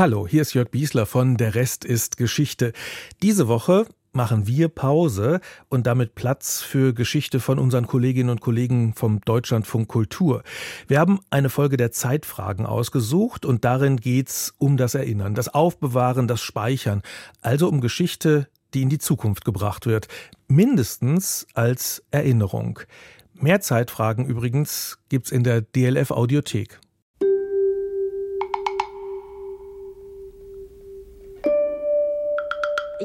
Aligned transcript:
Hallo, 0.00 0.26
hier 0.26 0.40
ist 0.40 0.54
Jörg 0.54 0.70
Biesler 0.70 1.04
von 1.04 1.36
Der 1.36 1.54
Rest 1.54 1.84
ist 1.84 2.16
Geschichte. 2.16 2.72
Diese 3.22 3.48
Woche 3.48 3.84
machen 4.12 4.46
wir 4.46 4.68
Pause 4.68 5.40
und 5.68 5.86
damit 5.86 6.14
Platz 6.14 6.62
für 6.62 6.94
Geschichte 6.94 7.38
von 7.38 7.58
unseren 7.58 7.86
Kolleginnen 7.86 8.30
und 8.30 8.40
Kollegen 8.40 8.94
vom 8.94 9.20
Deutschlandfunk 9.20 9.88
Kultur. 9.88 10.42
Wir 10.88 11.00
haben 11.00 11.20
eine 11.28 11.50
Folge 11.50 11.76
der 11.76 11.90
Zeitfragen 11.90 12.64
ausgesucht 12.64 13.44
und 13.44 13.66
darin 13.66 13.98
geht's 13.98 14.54
um 14.56 14.78
das 14.78 14.94
Erinnern, 14.94 15.34
das 15.34 15.52
Aufbewahren, 15.52 16.28
das 16.28 16.40
Speichern, 16.40 17.02
also 17.42 17.68
um 17.68 17.82
Geschichte, 17.82 18.48
die 18.72 18.80
in 18.80 18.88
die 18.88 19.00
Zukunft 19.00 19.44
gebracht 19.44 19.84
wird, 19.84 20.08
mindestens 20.48 21.46
als 21.52 22.02
Erinnerung. 22.10 22.80
Mehr 23.34 23.60
Zeitfragen 23.60 24.24
übrigens 24.24 24.98
gibt's 25.10 25.30
in 25.30 25.44
der 25.44 25.60
DLF 25.60 26.10
Audiothek. 26.10 26.80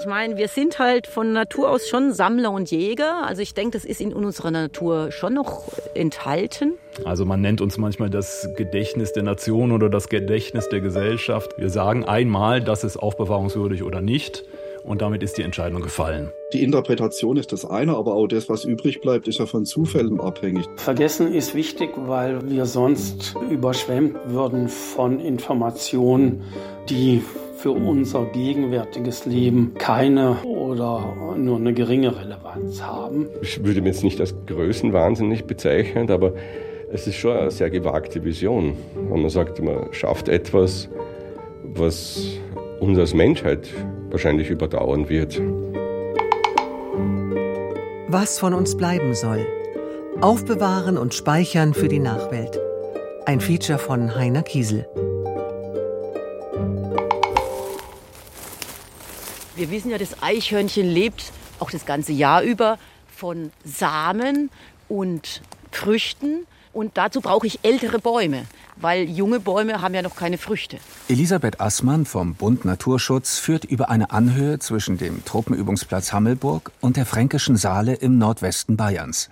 Ich 0.06 0.10
meine, 0.10 0.38
wir 0.38 0.50
sind 0.50 0.78
halt 0.78 1.08
von 1.08 1.34
Natur 1.34 1.72
aus 1.72 1.88
schon 1.88 2.14
Sammler 2.14 2.52
und 2.52 2.70
Jäger. 2.70 3.26
Also 3.26 3.42
ich 3.42 3.56
denke, 3.56 3.72
das 3.72 3.86
ist 3.86 4.00
in 4.00 4.14
unserer 4.14 4.52
Natur 4.52 5.12
schon 5.12 5.34
noch 5.34 5.64
enthalten. 5.96 6.74
Also 7.06 7.26
man 7.26 7.42
nennt 7.42 7.60
uns 7.60 7.80
manchmal 7.80 8.12
das 8.12 8.48
Gedächtnis 8.56 9.14
der 9.14 9.24
Nation 9.24 9.72
oder 9.72 9.90
das 9.90 10.08
Gedächtnis 10.08 10.70
der 10.70 10.82
Gesellschaft. 10.82 11.58
Wir 11.58 11.72
sagen 11.72 12.06
einmal, 12.06 12.62
das 12.62 12.84
ist 12.84 12.98
aufbewahrungswürdig 12.98 13.82
oder 13.82 14.00
nicht. 14.00 14.44
Und 14.84 15.02
damit 15.02 15.24
ist 15.24 15.40
die 15.40 15.42
Entscheidung 15.42 15.82
gefallen. 15.82 16.32
Die 16.54 16.62
Interpretation 16.62 17.38
ist 17.38 17.52
das 17.52 17.66
eine, 17.66 17.96
aber 17.96 18.14
auch 18.14 18.28
das, 18.28 18.48
was 18.48 18.64
übrig 18.64 19.02
bleibt, 19.02 19.28
ist 19.28 19.40
ja 19.40 19.48
von 19.48 19.66
Zufällen 19.66 20.22
abhängig. 20.22 20.68
Vergessen 20.76 21.34
ist 21.34 21.56
wichtig, 21.56 21.90
weil 21.98 22.48
wir 22.48 22.68
sonst 22.68 23.34
überschwemmt 23.50 24.16
würden 24.28 24.70
von 24.70 25.20
Informationen, 25.20 26.44
die 26.92 27.24
für 27.66 27.72
unser 27.72 28.26
gegenwärtiges 28.26 29.26
Leben 29.26 29.74
keine 29.80 30.38
oder 30.44 31.36
nur 31.36 31.58
eine 31.58 31.74
geringe 31.74 32.16
Relevanz 32.16 32.84
haben. 32.84 33.26
Ich 33.42 33.66
würde 33.66 33.82
mich 33.82 33.94
jetzt 33.94 34.04
nicht 34.04 34.20
als 34.20 34.36
größenwahnsinnig 34.46 35.46
bezeichnen, 35.46 36.12
aber 36.12 36.34
es 36.94 37.08
ist 37.08 37.16
schon 37.16 37.36
eine 37.36 37.50
sehr 37.50 37.72
gewagte 37.72 38.24
Vision. 38.24 38.78
Und 39.10 39.20
man 39.20 39.32
sagt, 39.32 39.64
man 39.64 39.92
schafft 39.94 40.30
etwas, 40.30 40.90
was 41.64 42.38
uns 42.82 43.00
als 43.00 43.16
Menschheit 43.16 43.68
wahrscheinlich 44.12 44.52
überdauern 44.52 45.10
wird. 45.10 45.42
Was 48.10 48.38
von 48.38 48.54
uns 48.54 48.78
bleiben 48.78 49.16
soll. 49.16 49.44
Aufbewahren 50.22 51.00
und 51.00 51.16
speichern 51.16 51.74
für 51.74 51.88
die 51.88 51.98
Nachwelt. 51.98 52.60
Ein 53.26 53.40
Feature 53.42 53.80
von 53.80 54.14
Heiner 54.14 54.44
Kiesel. 54.44 54.86
Wir 59.56 59.72
wissen 59.72 59.90
ja, 59.90 59.98
das 59.98 60.22
Eichhörnchen 60.22 60.86
lebt 60.86 61.32
auch 61.60 61.72
das 61.72 61.86
ganze 61.86 62.12
Jahr 62.12 62.42
über 62.44 62.78
von 63.16 63.52
Samen 63.64 64.50
und 64.90 65.42
Früchten. 65.72 66.46
Und 66.74 66.98
dazu 66.98 67.22
brauche 67.22 67.48
ich 67.48 67.60
ältere 67.64 68.00
Bäume, 68.00 68.44
weil 68.76 69.10
junge 69.10 69.40
Bäume 69.40 69.82
haben 69.82 69.94
ja 69.94 70.02
noch 70.02 70.18
keine 70.18 70.38
Früchte. 70.38 70.78
Elisabeth 71.08 71.62
Assmann 71.62 72.06
vom 72.06 72.36
Bund 72.36 72.66
Naturschutz 72.66 73.40
führt 73.40 73.64
über 73.64 73.90
eine 73.90 74.12
Anhöhe 74.12 74.60
zwischen 74.60 74.98
dem 74.98 75.24
Truppenübungsplatz 75.24 76.12
Hammelburg 76.12 76.74
und 76.82 76.98
der 76.98 77.06
Fränkischen 77.06 77.56
Saale 77.56 77.94
im 77.94 78.18
Nordwesten 78.18 78.76
Bayerns. 78.76 79.30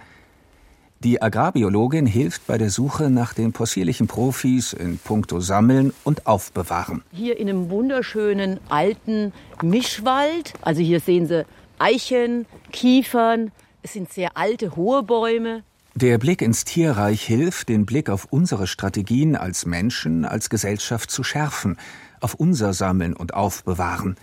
Die 1.03 1.21
Agrarbiologin 1.21 2.05
hilft 2.05 2.47
bei 2.47 2.57
der 2.57 2.69
Suche 2.69 3.09
nach 3.09 3.33
den 3.33 3.51
possierlichen 3.51 4.07
Profis 4.07 4.71
in 4.71 4.97
puncto 4.97 5.41
Sammeln 5.41 5.91
und 6.05 6.25
Aufbewahren. 6.25 7.03
Hier 7.11 7.37
in 7.37 7.49
einem 7.49 7.69
wunderschönen 7.69 8.61
alten 8.69 9.33
Mischwald. 9.61 10.53
Also 10.61 10.81
hier 10.81 11.01
sehen 11.01 11.27
Sie 11.27 11.45
Eichen, 11.77 12.45
Kiefern. 12.71 13.51
Es 13.81 13.91
sind 13.91 14.13
sehr 14.13 14.37
alte, 14.37 14.77
hohe 14.77 15.03
Bäume. 15.03 15.63
Der 15.93 16.17
Blick 16.19 16.41
ins 16.41 16.63
Tierreich 16.63 17.21
hilft, 17.21 17.67
den 17.67 17.85
Blick 17.85 18.09
auf 18.09 18.27
unsere 18.29 18.65
Strategien 18.65 19.35
als 19.35 19.65
Menschen, 19.65 20.23
als 20.23 20.49
Gesellschaft 20.49 21.11
zu 21.11 21.21
schärfen, 21.21 21.77
auf 22.21 22.33
unser 22.33 22.71
Sammeln 22.71 23.13
und 23.13 23.33
Aufbewahren. 23.33 24.15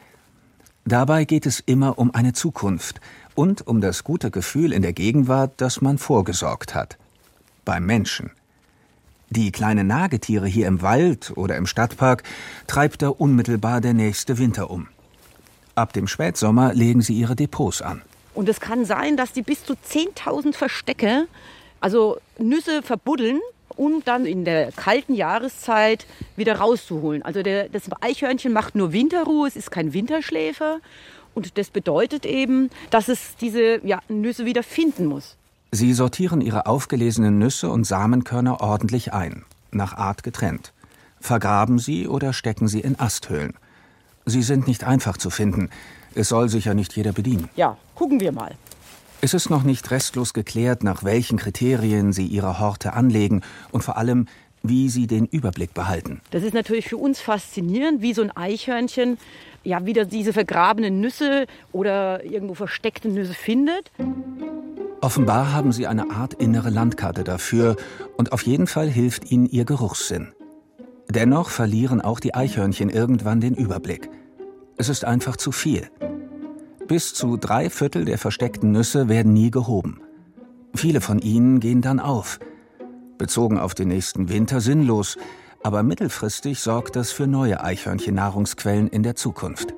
Dabei 0.87 1.27
geht 1.27 1.45
es 1.45 1.61
immer 1.61 1.99
um 1.99 2.15
eine 2.15 2.33
Zukunft– 2.33 3.03
und 3.41 3.67
um 3.67 3.81
das 3.81 4.05
gute 4.05 4.31
Gefühl 4.31 4.71
in 4.71 4.83
der 4.83 4.93
Gegenwart, 4.93 5.53
dass 5.63 5.81
man 5.81 5.97
vorgesorgt 5.97 6.75
hat. 6.75 6.99
Beim 7.65 7.87
Menschen. 7.87 8.33
Die 9.31 9.51
kleinen 9.51 9.87
Nagetiere 9.87 10.47
hier 10.47 10.67
im 10.67 10.83
Wald 10.83 11.33
oder 11.37 11.57
im 11.57 11.67
Stadtpark 11.67 12.23
treibt 12.67 13.01
da 13.01 13.09
unmittelbar 13.09 13.81
der 13.81 13.95
nächste 13.95 14.37
Winter 14.37 14.69
um. 14.69 14.89
Ab 15.75 15.95
dem 15.95 16.07
Spätsommer 16.07 16.75
legen 16.75 17.01
sie 17.01 17.15
ihre 17.15 17.35
Depots 17.35 17.81
an. 17.81 18.03
Und 18.35 18.47
es 18.47 18.61
kann 18.61 18.85
sein, 18.85 19.17
dass 19.17 19.33
die 19.33 19.41
bis 19.41 19.65
zu 19.65 19.73
10.000 19.73 20.53
Verstecke, 20.53 21.27
also 21.81 22.19
Nüsse 22.39 22.83
verbuddeln 22.83 23.41
um 23.77 24.03
dann 24.05 24.27
in 24.27 24.45
der 24.45 24.73
kalten 24.73 25.15
Jahreszeit 25.15 26.05
wieder 26.37 26.57
rauszuholen. 26.57 27.23
Also 27.23 27.43
der, 27.43 27.71
das 27.71 27.85
Eichhörnchen 28.03 28.53
macht 28.53 28.75
nur 28.75 28.93
Winterruhe, 28.93 29.49
es 29.49 29.57
ist 29.57 29.71
kein 29.71 29.95
Winterschläfer. 29.95 30.81
Und 31.35 31.59
das 31.59 31.71
bedeutet 31.71 32.27
eben, 32.27 32.71
dass 32.91 33.09
es 33.09 33.37
diese 33.41 33.85
ja, 33.87 34.01
Nüsse 34.09 34.45
wieder 34.45 34.63
finden 34.63 35.07
muss. 35.07 35.37
Sie 35.73 35.93
sortieren 35.93 36.41
ihre 36.41 36.67
aufgelesenen 36.67 37.39
Nüsse 37.39 37.71
und 37.71 37.85
Samenkörner 37.85 38.61
ordentlich 38.61 39.13
ein, 39.13 39.45
nach 39.71 39.95
Art 39.97 40.23
getrennt. 40.23 40.73
Vergraben 41.21 41.79
sie 41.79 42.09
oder 42.09 42.33
stecken 42.33 42.67
sie 42.67 42.81
in 42.81 42.99
Asthöhlen. 42.99 43.55
Sie 44.27 44.43
sind 44.43 44.67
nicht 44.67 44.85
einfach 44.85 45.17
zu 45.17 45.31
finden. 45.31 45.71
Es 46.15 46.29
soll 46.29 46.49
sich 46.49 46.65
ja 46.65 46.75
nicht 46.75 46.97
jeder 46.97 47.13
bedienen. 47.13 47.49
Ja, 47.57 47.77
gucken 47.95 48.21
wir 48.21 48.33
mal. 48.33 48.57
Es 49.23 49.35
ist 49.35 49.51
noch 49.51 49.63
nicht 49.65 49.91
restlos 49.91 50.33
geklärt, 50.33 50.83
nach 50.83 51.05
welchen 51.05 51.39
Kriterien 51.39 52.13
Sie 52.13 52.27
Ihre 52.27 52.59
Horte 52.59 52.95
anlegen 52.95 53.43
und 53.71 53.85
vor 53.85 53.99
allem, 53.99 54.27
wie 54.63 54.89
Sie 54.89 55.07
den 55.07 55.27
Überblick 55.27 55.75
behalten. 55.75 56.21
Das 56.31 56.43
ist 56.43 56.55
natürlich 56.55 56.89
für 56.89 56.97
uns 56.97 57.21
faszinierend, 57.21 58.03
wie 58.03 58.15
so 58.15 58.23
ein 58.23 58.31
Eichhörnchen 58.37 59.19
ja 59.65 59.85
wieder 59.87 60.05
diese 60.05 60.33
vergrabenen 60.33 61.01
Nüsse 61.01 61.47
oder 61.73 62.25
irgendwo 62.25 62.55
versteckte 62.55 63.09
Nüsse 63.09 63.35
findet. 63.35 63.91
Offenbar 65.03 65.53
haben 65.53 65.73
sie 65.73 65.87
eine 65.87 66.11
Art 66.11 66.35
innere 66.35 66.71
Landkarte 66.71 67.25
dafür 67.25 67.77
und 68.17 68.33
auf 68.33 68.43
jeden 68.43 68.67
Fall 68.67 68.89
hilft 68.89 69.31
ihnen 69.31 69.47
ihr 69.47 69.65
Geruchssinn. 69.65 70.33
Dennoch 71.09 71.49
verlieren 71.49 72.01
auch 72.01 72.21
die 72.21 72.35
Eichhörnchen 72.35 72.91
irgendwann 72.91 73.41
den 73.41 73.55
Überblick. 73.55 74.11
Es 74.77 74.89
ist 74.89 75.05
einfach 75.05 75.37
zu 75.37 75.53
viel. 75.53 75.91
Bis 76.87 77.15
zu 77.15 77.37
drei 77.37 77.71
Viertel 77.71 78.05
der 78.05 78.19
versteckten 78.19 78.73
Nüsse 78.73 79.09
werden 79.09 79.33
nie 79.33 79.51
gehoben. 79.51 80.01
Viele 80.75 81.01
von 81.01 81.19
ihnen 81.19 81.61
gehen 81.61 81.83
dann 81.83 81.99
auf. 81.99 82.39
Bezogen 83.21 83.59
auf 83.59 83.75
den 83.75 83.89
nächsten 83.89 84.31
Winter 84.31 84.63
sinnlos, 84.63 85.19
aber 85.63 85.83
mittelfristig 85.83 86.59
sorgt 86.59 86.97
das 86.97 87.13
für 87.13 87.27
neue 87.27 87.63
Eichhörnchen-Nahrungsquellen 87.63 88.89
in 88.89 89.03
der 89.03 89.15
Zukunft. 89.15 89.75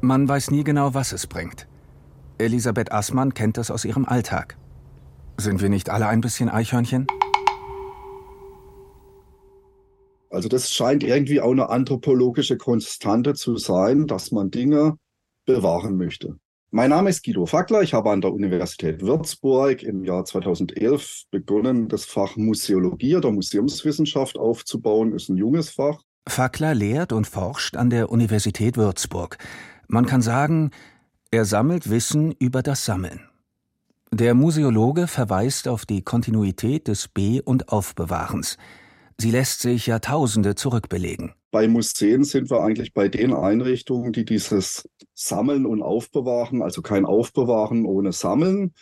Man 0.00 0.26
weiß 0.26 0.50
nie 0.50 0.64
genau, 0.64 0.94
was 0.94 1.12
es 1.12 1.26
bringt. 1.26 1.68
Elisabeth 2.38 2.90
Assmann 2.90 3.34
kennt 3.34 3.58
das 3.58 3.70
aus 3.70 3.84
ihrem 3.84 4.06
Alltag. 4.06 4.56
Sind 5.36 5.60
wir 5.60 5.68
nicht 5.68 5.90
alle 5.90 6.06
ein 6.06 6.22
bisschen 6.22 6.48
Eichhörnchen? 6.48 7.06
Also 10.30 10.48
das 10.48 10.70
scheint 10.70 11.04
irgendwie 11.04 11.42
auch 11.42 11.52
eine 11.52 11.68
anthropologische 11.68 12.56
Konstante 12.56 13.34
zu 13.34 13.58
sein, 13.58 14.06
dass 14.06 14.32
man 14.32 14.50
Dinge 14.50 14.96
bewahren 15.44 15.98
möchte. 15.98 16.38
Mein 16.70 16.90
Name 16.90 17.08
ist 17.08 17.24
Guido 17.24 17.46
Fackler. 17.46 17.80
Ich 17.80 17.94
habe 17.94 18.10
an 18.10 18.20
der 18.20 18.30
Universität 18.30 19.00
Würzburg 19.00 19.82
im 19.82 20.04
Jahr 20.04 20.26
2011 20.26 21.22
begonnen, 21.30 21.88
das 21.88 22.04
Fach 22.04 22.36
Museologie 22.36 23.16
oder 23.16 23.30
Museumswissenschaft 23.30 24.36
aufzubauen. 24.36 25.14
Ist 25.14 25.30
ein 25.30 25.38
junges 25.38 25.70
Fach. 25.70 26.02
Fackler 26.28 26.74
lehrt 26.74 27.14
und 27.14 27.26
forscht 27.26 27.74
an 27.74 27.88
der 27.88 28.10
Universität 28.10 28.76
Würzburg. 28.76 29.38
Man 29.86 30.04
kann 30.04 30.20
sagen, 30.20 30.70
er 31.30 31.46
sammelt 31.46 31.88
Wissen 31.88 32.32
über 32.32 32.62
das 32.62 32.84
Sammeln. 32.84 33.22
Der 34.12 34.34
Museologe 34.34 35.06
verweist 35.06 35.68
auf 35.68 35.86
die 35.86 36.02
Kontinuität 36.02 36.86
des 36.86 37.08
Be- 37.08 37.40
und 37.42 37.70
Aufbewahrens. 37.70 38.58
Sie 39.20 39.32
lässt 39.32 39.62
sich 39.62 39.88
Jahrtausende 39.88 40.54
zurückbelegen. 40.54 41.32
Bei 41.50 41.66
Museen 41.66 42.22
sind 42.22 42.50
wir 42.50 42.62
eigentlich 42.62 42.94
bei 42.94 43.08
den 43.08 43.34
Einrichtungen, 43.34 44.12
die 44.12 44.24
dieses 44.24 44.88
Sammeln 45.12 45.66
und 45.66 45.82
Aufbewahren, 45.82 46.62
also 46.62 46.82
kein 46.82 47.04
Aufbewahren 47.04 47.84
ohne 47.84 48.12
Sammeln, 48.12 48.74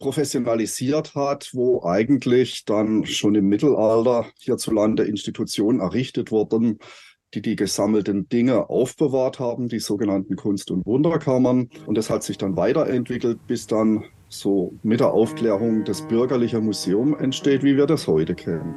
professionalisiert 0.00 1.14
hat, 1.14 1.50
wo 1.52 1.84
eigentlich 1.84 2.64
dann 2.64 3.06
schon 3.06 3.36
im 3.36 3.46
Mittelalter 3.46 4.26
hierzulande 4.38 5.04
Institutionen 5.04 5.78
errichtet 5.78 6.32
wurden, 6.32 6.80
die 7.34 7.42
die 7.42 7.54
gesammelten 7.54 8.28
Dinge 8.28 8.68
aufbewahrt 8.68 9.38
haben, 9.38 9.68
die 9.68 9.78
sogenannten 9.78 10.34
Kunst- 10.34 10.72
und 10.72 10.84
Wunderkammern. 10.84 11.68
Und 11.86 11.96
das 11.96 12.10
hat 12.10 12.24
sich 12.24 12.38
dann 12.38 12.56
weiterentwickelt, 12.56 13.46
bis 13.46 13.68
dann 13.68 14.02
so 14.28 14.74
mit 14.82 14.98
der 14.98 15.12
Aufklärung 15.12 15.84
das 15.84 16.02
bürgerliche 16.02 16.60
Museum 16.60 17.16
entsteht, 17.16 17.62
wie 17.62 17.76
wir 17.76 17.86
das 17.86 18.08
heute 18.08 18.34
kennen. 18.34 18.74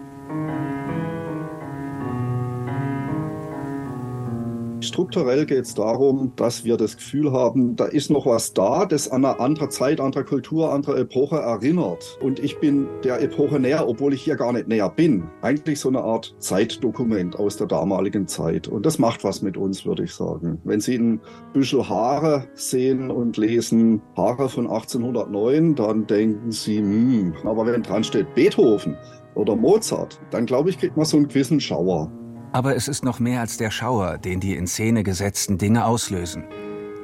Strukturell 4.81 5.46
geht 5.46 5.66
es 5.66 5.74
darum, 5.74 6.31
dass 6.36 6.64
wir 6.64 6.78
das 6.78 6.96
Gefühl 6.96 7.31
haben, 7.31 7.76
da 7.76 7.86
ist 7.86 8.10
noch 8.10 8.26
was 8.26 8.54
da, 8.54 8.86
das 8.86 9.10
an 9.10 9.26
eine 9.26 9.40
andere 9.40 9.70
Zeit, 9.70 10.00
andere 10.00 10.24
Kultur, 10.24 10.72
andere 10.72 11.00
Epoche 11.00 11.38
erinnert. 11.38 12.18
Und 12.22 12.40
ich 12.40 12.60
bin 12.60 12.88
der 13.04 13.22
Epoche 13.22 13.60
näher, 13.60 13.88
obwohl 13.88 14.14
ich 14.14 14.22
hier 14.22 14.36
gar 14.36 14.54
nicht 14.54 14.68
näher 14.68 14.90
bin. 14.90 15.30
Eigentlich 15.42 15.80
so 15.80 15.90
eine 15.90 16.02
Art 16.02 16.34
Zeitdokument 16.40 17.38
aus 17.38 17.58
der 17.58 17.68
damaligen 17.68 18.28
Zeit. 18.28 18.68
Und 18.68 18.86
das 18.86 19.00
macht 19.00 19.24
was 19.24 19.42
mit 19.42 19.58
uns, 19.58 19.86
würde 19.86 20.04
ich 20.04 20.14
sagen. 20.14 20.62
Wenn 20.64 20.80
Sie 20.80 20.96
ein 20.96 21.20
Büschel 21.54 21.88
Haare 21.88 22.48
sehen 22.54 23.12
und 23.12 23.38
lesen 23.38 24.02
Haare 24.16 24.48
von 24.48 24.66
1809, 24.68 25.76
dann 25.76 26.08
denken 26.08 26.52
Sie, 26.52 26.78
hm, 26.78 27.34
aber 27.44 27.66
wenn 27.66 27.84
dran 27.84 28.04
steht 28.04 28.34
Beethoven 28.34 28.96
oder 29.36 29.56
Mozart, 29.56 30.20
dann 30.31 30.46
glaube 30.46 30.70
ich, 30.70 30.78
kriegt 30.78 30.96
man 30.98 31.06
so 31.06 31.18
einen 31.18 31.28
gewissen 31.28 31.60
Schauer. 31.60 32.12
Aber 32.51 32.75
es 32.75 32.88
ist 32.88 33.04
noch 33.04 33.19
mehr 33.19 33.42
als 33.42 33.57
der 33.57 33.69
Schauer, 33.69 34.18
den 34.18 34.40
die 34.40 34.56
in 34.56 34.66
Szene 34.66 35.04
gesetzten 35.04 35.57
Dinge 35.57 35.86
auslösen. 35.86 36.46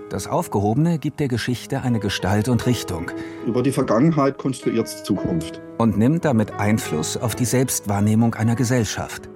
Das 0.09 0.27
Aufgehobene 0.27 0.97
gibt 0.97 1.19
der 1.19 1.27
Geschichte 1.27 1.81
eine 1.81 1.99
Gestalt 1.99 2.47
und 2.47 2.65
Richtung. 2.65 3.11
Über 3.45 3.61
die 3.63 3.71
Vergangenheit 3.71 4.37
konstruiert 4.37 4.87
es 4.87 5.03
Zukunft. 5.03 5.61
Und 5.77 5.97
nimmt 5.97 6.25
damit 6.25 6.53
Einfluss 6.53 7.17
auf 7.17 7.35
die 7.35 7.45
Selbstwahrnehmung 7.45 8.35
einer 8.35 8.55
Gesellschaft. 8.55 9.29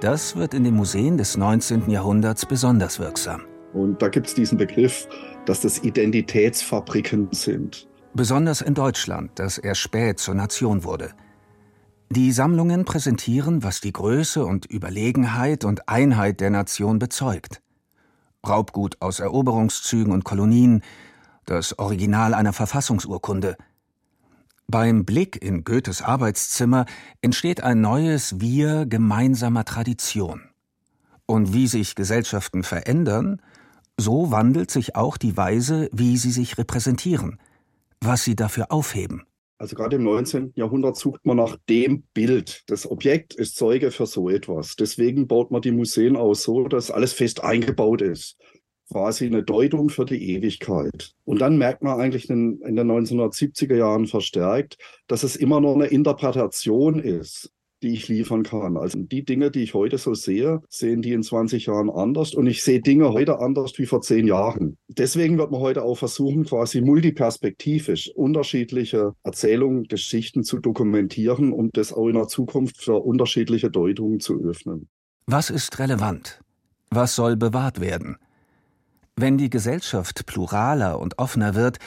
Das 0.00 0.36
wird 0.36 0.54
in 0.54 0.64
den 0.64 0.74
Museen 0.74 1.16
des 1.16 1.36
19. 1.36 1.90
Jahrhunderts 1.90 2.46
besonders 2.46 2.98
wirksam. 2.98 3.42
Und 3.72 4.00
da 4.00 4.08
gibt 4.08 4.26
es 4.26 4.34
diesen 4.34 4.58
Begriff, 4.58 5.08
dass 5.44 5.60
das 5.60 5.82
Identitätsfabriken 5.82 7.28
sind. 7.32 7.88
Besonders 8.14 8.62
in 8.62 8.74
Deutschland, 8.74 9.32
das 9.34 9.58
erst 9.58 9.80
spät 9.80 10.18
zur 10.18 10.34
Nation 10.34 10.84
wurde. 10.84 11.10
Die 12.08 12.30
Sammlungen 12.30 12.84
präsentieren, 12.84 13.64
was 13.64 13.80
die 13.80 13.92
Größe 13.92 14.46
und 14.46 14.64
Überlegenheit 14.64 15.64
und 15.64 15.88
Einheit 15.88 16.40
der 16.40 16.50
Nation 16.50 17.00
bezeugt. 17.00 17.60
Raubgut 18.46 19.02
aus 19.02 19.18
Eroberungszügen 19.18 20.12
und 20.12 20.24
Kolonien, 20.24 20.82
das 21.46 21.78
Original 21.80 22.32
einer 22.32 22.52
Verfassungsurkunde. 22.52 23.56
Beim 24.68 25.04
Blick 25.04 25.42
in 25.42 25.64
Goethes 25.64 26.00
Arbeitszimmer 26.00 26.86
entsteht 27.22 27.62
ein 27.62 27.80
neues 27.80 28.40
Wir 28.40 28.86
gemeinsamer 28.86 29.64
Tradition. 29.64 30.42
Und 31.26 31.52
wie 31.52 31.66
sich 31.66 31.96
Gesellschaften 31.96 32.62
verändern, 32.62 33.42
so 33.96 34.30
wandelt 34.30 34.70
sich 34.70 34.94
auch 34.94 35.16
die 35.16 35.36
Weise, 35.36 35.88
wie 35.92 36.16
sie 36.18 36.30
sich 36.30 36.56
repräsentieren, 36.56 37.40
was 38.00 38.22
sie 38.22 38.36
dafür 38.36 38.70
aufheben. 38.70 39.24
Also 39.58 39.74
gerade 39.74 39.96
im 39.96 40.04
19. 40.04 40.52
Jahrhundert 40.54 40.96
sucht 40.96 41.24
man 41.24 41.38
nach 41.38 41.56
dem 41.68 42.02
Bild. 42.12 42.62
Das 42.66 42.90
Objekt 42.90 43.34
ist 43.34 43.56
Zeuge 43.56 43.90
für 43.90 44.06
so 44.06 44.28
etwas. 44.28 44.76
Deswegen 44.76 45.26
baut 45.26 45.50
man 45.50 45.62
die 45.62 45.72
Museen 45.72 46.16
aus 46.16 46.42
so, 46.42 46.68
dass 46.68 46.90
alles 46.90 47.14
fest 47.14 47.42
eingebaut 47.42 48.02
ist. 48.02 48.36
Quasi 48.90 49.26
eine 49.26 49.42
Deutung 49.42 49.88
für 49.88 50.04
die 50.04 50.30
Ewigkeit. 50.34 51.12
Und 51.24 51.40
dann 51.40 51.56
merkt 51.56 51.82
man 51.82 51.98
eigentlich 51.98 52.28
in, 52.28 52.60
in 52.60 52.76
den 52.76 52.90
1970er 52.90 53.74
Jahren 53.74 54.06
verstärkt, 54.06 54.76
dass 55.08 55.22
es 55.22 55.36
immer 55.36 55.60
noch 55.60 55.74
eine 55.74 55.86
Interpretation 55.86 57.00
ist 57.00 57.50
die 57.82 57.92
ich 57.92 58.08
liefern 58.08 58.42
kann. 58.42 58.76
Also 58.76 58.98
die 58.98 59.24
Dinge, 59.24 59.50
die 59.50 59.62
ich 59.62 59.74
heute 59.74 59.98
so 59.98 60.14
sehe, 60.14 60.62
sehen 60.68 61.02
die 61.02 61.12
in 61.12 61.22
20 61.22 61.66
Jahren 61.66 61.90
anders 61.90 62.34
und 62.34 62.46
ich 62.46 62.62
sehe 62.62 62.80
Dinge 62.80 63.12
heute 63.12 63.38
anders 63.38 63.78
wie 63.78 63.86
vor 63.86 64.00
zehn 64.00 64.26
Jahren. 64.26 64.76
Deswegen 64.88 65.38
wird 65.38 65.50
man 65.50 65.60
heute 65.60 65.82
auch 65.82 65.96
versuchen, 65.96 66.44
quasi 66.44 66.80
multiperspektivisch 66.80 68.10
unterschiedliche 68.14 69.14
Erzählungen, 69.22 69.84
Geschichten 69.84 70.42
zu 70.42 70.58
dokumentieren 70.58 71.52
und 71.52 71.76
das 71.76 71.92
auch 71.92 72.08
in 72.08 72.14
der 72.14 72.28
Zukunft 72.28 72.78
für 72.78 72.96
unterschiedliche 72.96 73.70
Deutungen 73.70 74.20
zu 74.20 74.42
öffnen. 74.42 74.88
Was 75.26 75.50
ist 75.50 75.78
relevant? 75.78 76.40
Was 76.90 77.16
soll 77.16 77.36
bewahrt 77.36 77.80
werden? 77.80 78.16
Wenn 79.16 79.38
die 79.38 79.50
Gesellschaft 79.50 80.26
pluraler 80.26 81.00
und 81.00 81.18
offener 81.18 81.54
wird, 81.54 81.78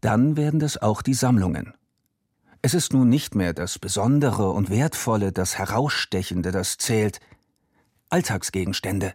dann 0.00 0.36
werden 0.36 0.60
das 0.60 0.80
auch 0.80 1.02
die 1.02 1.14
Sammlungen. 1.14 1.74
Es 2.62 2.74
ist 2.74 2.92
nun 2.92 3.08
nicht 3.08 3.34
mehr 3.34 3.52
das 3.52 3.78
Besondere 3.78 4.50
und 4.50 4.70
Wertvolle, 4.70 5.32
das 5.32 5.58
Herausstechende, 5.58 6.52
das 6.52 6.78
zählt. 6.78 7.20
Alltagsgegenstände. 8.08 9.14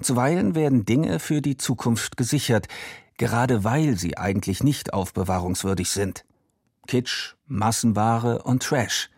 Zuweilen 0.00 0.54
werden 0.54 0.84
Dinge 0.84 1.18
für 1.18 1.42
die 1.42 1.56
Zukunft 1.56 2.16
gesichert, 2.16 2.68
gerade 3.18 3.64
weil 3.64 3.96
sie 3.96 4.16
eigentlich 4.16 4.62
nicht 4.62 4.92
aufbewahrungswürdig 4.94 5.90
sind. 5.90 6.24
Kitsch, 6.86 7.34
Massenware 7.46 8.42
und 8.42 8.62
Trash. 8.62 9.10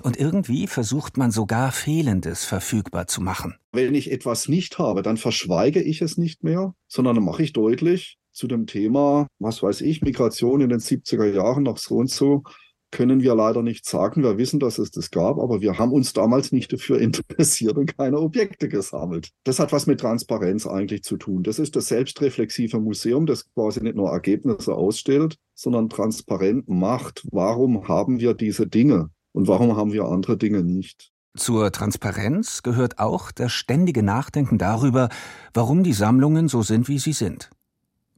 Und 0.00 0.16
irgendwie 0.16 0.66
versucht 0.66 1.16
man 1.16 1.30
sogar 1.30 1.70
Fehlendes 1.70 2.44
verfügbar 2.44 3.06
zu 3.06 3.20
machen. 3.20 3.56
Wenn 3.72 3.94
ich 3.94 4.10
etwas 4.10 4.48
nicht 4.48 4.78
habe, 4.78 5.02
dann 5.02 5.18
verschweige 5.18 5.82
ich 5.82 6.02
es 6.02 6.16
nicht 6.16 6.44
mehr, 6.44 6.74
sondern 6.88 7.22
mache 7.22 7.42
ich 7.42 7.52
deutlich, 7.52 8.18
zu 8.32 8.46
dem 8.46 8.66
Thema, 8.66 9.28
was 9.38 9.62
weiß 9.62 9.82
ich, 9.82 10.02
Migration 10.02 10.60
in 10.60 10.70
den 10.70 10.80
70er 10.80 11.26
Jahren 11.26 11.64
nach 11.64 11.76
so 11.76 11.96
und 11.96 12.10
so, 12.10 12.42
können 12.92 13.22
wir 13.22 13.34
leider 13.34 13.62
nicht 13.62 13.86
sagen. 13.86 14.22
Wir 14.22 14.38
wissen, 14.38 14.60
dass 14.60 14.78
es 14.78 14.90
das 14.92 15.10
gab, 15.10 15.38
aber 15.38 15.60
wir 15.60 15.78
haben 15.78 15.92
uns 15.92 16.12
damals 16.12 16.52
nicht 16.52 16.72
dafür 16.72 16.98
interessiert 17.00 17.76
und 17.76 17.96
keine 17.96 18.20
Objekte 18.20 18.68
gesammelt. 18.68 19.30
Das 19.44 19.58
hat 19.58 19.72
was 19.72 19.86
mit 19.86 20.00
Transparenz 20.00 20.66
eigentlich 20.66 21.02
zu 21.02 21.16
tun. 21.16 21.42
Das 21.42 21.58
ist 21.58 21.74
das 21.74 21.88
selbstreflexive 21.88 22.78
Museum, 22.78 23.26
das 23.26 23.52
quasi 23.54 23.82
nicht 23.82 23.96
nur 23.96 24.10
Ergebnisse 24.10 24.74
ausstellt, 24.74 25.36
sondern 25.54 25.88
transparent 25.88 26.68
macht, 26.68 27.26
warum 27.32 27.88
haben 27.88 28.20
wir 28.20 28.34
diese 28.34 28.68
Dinge 28.68 29.10
und 29.32 29.48
warum 29.48 29.76
haben 29.76 29.92
wir 29.92 30.04
andere 30.04 30.36
Dinge 30.36 30.62
nicht. 30.62 31.10
Zur 31.34 31.72
Transparenz 31.72 32.62
gehört 32.62 32.98
auch 32.98 33.32
das 33.32 33.52
ständige 33.52 34.02
Nachdenken 34.02 34.58
darüber, 34.58 35.08
warum 35.54 35.82
die 35.82 35.94
Sammlungen 35.94 36.48
so 36.48 36.62
sind, 36.62 36.88
wie 36.88 36.98
sie 36.98 37.14
sind. 37.14 37.50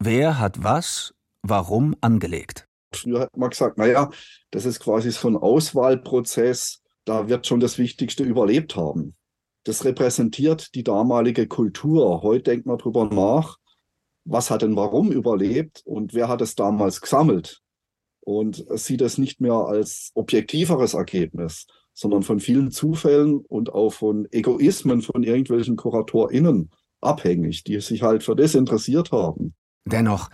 Wer 0.06 0.38
hat 0.38 0.62
was, 0.62 1.14
warum 1.40 1.96
angelegt? 2.02 2.68
Früher 2.94 3.20
hat 3.20 3.36
man 3.38 3.48
gesagt, 3.48 3.78
naja, 3.78 4.10
das 4.50 4.66
ist 4.66 4.80
quasi 4.80 5.10
so 5.10 5.28
ein 5.28 5.36
Auswahlprozess, 5.38 6.82
da 7.06 7.30
wird 7.30 7.46
schon 7.46 7.58
das 7.58 7.78
Wichtigste 7.78 8.22
überlebt 8.22 8.76
haben. 8.76 9.16
Das 9.64 9.86
repräsentiert 9.86 10.74
die 10.74 10.84
damalige 10.84 11.48
Kultur. 11.48 12.20
Heute 12.20 12.50
denkt 12.50 12.66
man 12.66 12.76
darüber 12.76 13.06
nach, 13.06 13.56
was 14.26 14.50
hat 14.50 14.60
denn 14.60 14.76
warum 14.76 15.10
überlebt 15.10 15.80
und 15.86 16.12
wer 16.12 16.28
hat 16.28 16.42
es 16.42 16.54
damals 16.54 17.00
gesammelt. 17.00 17.62
Und 18.20 18.62
sieht 18.78 19.00
es 19.00 19.16
nicht 19.16 19.40
mehr 19.40 19.54
als 19.54 20.10
objektiveres 20.12 20.92
Ergebnis, 20.92 21.66
sondern 21.94 22.22
von 22.22 22.40
vielen 22.40 22.70
Zufällen 22.70 23.38
und 23.38 23.72
auch 23.72 23.94
von 23.94 24.28
Egoismen 24.32 25.00
von 25.00 25.22
irgendwelchen 25.22 25.76
KuratorInnen 25.76 26.70
abhängig, 27.00 27.64
die 27.64 27.80
sich 27.80 28.02
halt 28.02 28.22
für 28.22 28.36
das 28.36 28.54
interessiert 28.54 29.10
haben. 29.10 29.54
Dennoch, 29.84 30.30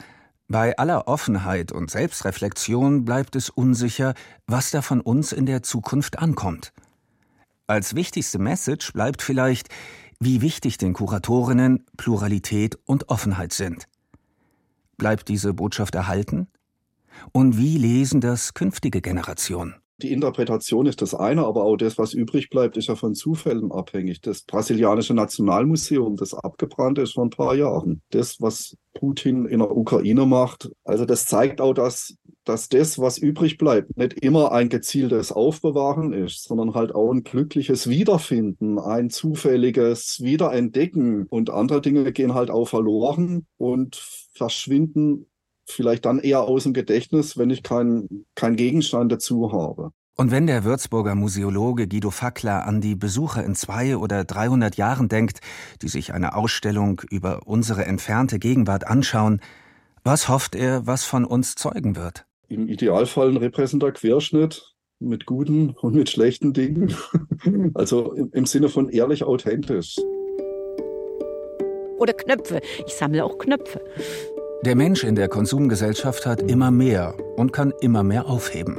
bei 0.48 0.76
aller 0.78 1.06
Offenheit 1.06 1.70
und 1.70 1.90
Selbstreflexion 1.90 3.04
bleibt 3.04 3.36
es 3.36 3.50
unsicher, 3.50 4.14
was 4.46 4.70
da 4.70 4.82
von 4.82 5.00
uns 5.00 5.32
in 5.32 5.46
der 5.46 5.62
Zukunft 5.62 6.18
ankommt. 6.18 6.72
Als 7.66 7.94
wichtigste 7.94 8.38
Message 8.38 8.92
bleibt 8.92 9.22
vielleicht, 9.22 9.68
wie 10.18 10.40
wichtig 10.42 10.76
den 10.76 10.92
Kuratorinnen 10.92 11.86
Pluralität 11.96 12.76
und 12.84 13.08
Offenheit 13.08 13.52
sind. 13.52 13.86
Bleibt 14.96 15.28
diese 15.28 15.54
Botschaft 15.54 15.94
erhalten? 15.94 16.48
Und 17.32 17.56
wie 17.56 17.78
lesen 17.78 18.20
das 18.20 18.54
künftige 18.54 19.00
Generationen? 19.00 19.79
Die 20.02 20.12
Interpretation 20.12 20.86
ist 20.86 21.02
das 21.02 21.14
eine, 21.14 21.44
aber 21.44 21.64
auch 21.64 21.76
das, 21.76 21.98
was 21.98 22.14
übrig 22.14 22.48
bleibt, 22.48 22.76
ist 22.76 22.88
ja 22.88 22.96
von 22.96 23.14
Zufällen 23.14 23.70
abhängig. 23.70 24.20
Das 24.22 24.42
brasilianische 24.42 25.14
Nationalmuseum, 25.14 26.16
das 26.16 26.32
abgebrannt 26.32 26.98
ist 26.98 27.14
vor 27.14 27.24
ein 27.24 27.30
paar 27.30 27.54
Jahren. 27.54 28.00
Das, 28.10 28.40
was 28.40 28.76
Putin 28.94 29.44
in 29.46 29.58
der 29.58 29.76
Ukraine 29.76 30.24
macht, 30.26 30.70
also 30.84 31.04
das 31.04 31.26
zeigt 31.26 31.60
auch, 31.60 31.74
dass, 31.74 32.16
dass 32.44 32.68
das, 32.68 32.98
was 32.98 33.18
übrig 33.18 33.58
bleibt, 33.58 33.96
nicht 33.96 34.14
immer 34.14 34.52
ein 34.52 34.68
gezieltes 34.70 35.32
Aufbewahren 35.32 36.12
ist, 36.12 36.44
sondern 36.44 36.74
halt 36.74 36.94
auch 36.94 37.12
ein 37.12 37.22
glückliches 37.22 37.88
Wiederfinden, 37.88 38.78
ein 38.78 39.10
zufälliges 39.10 40.20
Wiederentdecken. 40.22 41.26
Und 41.26 41.50
andere 41.50 41.82
Dinge 41.82 42.10
gehen 42.12 42.34
halt 42.34 42.50
auch 42.50 42.68
verloren 42.68 43.46
und 43.58 43.96
verschwinden 44.32 45.26
vielleicht 45.70 46.04
dann 46.04 46.18
eher 46.18 46.42
aus 46.42 46.64
dem 46.64 46.72
Gedächtnis, 46.72 47.38
wenn 47.38 47.50
ich 47.50 47.62
keinen 47.62 48.26
kein 48.34 48.56
Gegenstand 48.56 49.10
dazu 49.12 49.52
habe. 49.52 49.92
Und 50.16 50.30
wenn 50.30 50.46
der 50.46 50.64
Würzburger 50.64 51.14
Museologe 51.14 51.88
Guido 51.88 52.10
Fackler 52.10 52.66
an 52.66 52.82
die 52.82 52.94
Besucher 52.94 53.42
in 53.42 53.54
zwei 53.54 53.96
oder 53.96 54.24
dreihundert 54.24 54.76
Jahren 54.76 55.08
denkt, 55.08 55.40
die 55.80 55.88
sich 55.88 56.12
eine 56.12 56.34
Ausstellung 56.34 57.00
über 57.10 57.46
unsere 57.46 57.86
entfernte 57.86 58.38
Gegenwart 58.38 58.86
anschauen, 58.86 59.40
was 60.04 60.28
hofft 60.28 60.54
er, 60.54 60.86
was 60.86 61.04
von 61.04 61.24
uns 61.24 61.54
zeugen 61.54 61.96
wird? 61.96 62.26
Im 62.48 62.68
Idealfall 62.68 63.30
ein 63.30 63.36
repräsentativer 63.38 64.18
Querschnitt 64.18 64.74
mit 64.98 65.24
guten 65.24 65.70
und 65.70 65.94
mit 65.94 66.10
schlechten 66.10 66.52
Dingen. 66.52 66.94
Also 67.72 68.12
im 68.12 68.44
Sinne 68.44 68.68
von 68.68 68.90
ehrlich 68.90 69.24
authentisch. 69.24 69.96
Oder 71.98 72.12
Knöpfe. 72.12 72.60
Ich 72.86 72.92
sammle 72.92 73.24
auch 73.24 73.38
Knöpfe. 73.38 73.80
Der 74.62 74.76
Mensch 74.76 75.04
in 75.04 75.14
der 75.14 75.28
Konsumgesellschaft 75.28 76.26
hat 76.26 76.42
immer 76.42 76.70
mehr 76.70 77.14
und 77.36 77.50
kann 77.50 77.72
immer 77.80 78.02
mehr 78.02 78.26
aufheben. 78.26 78.78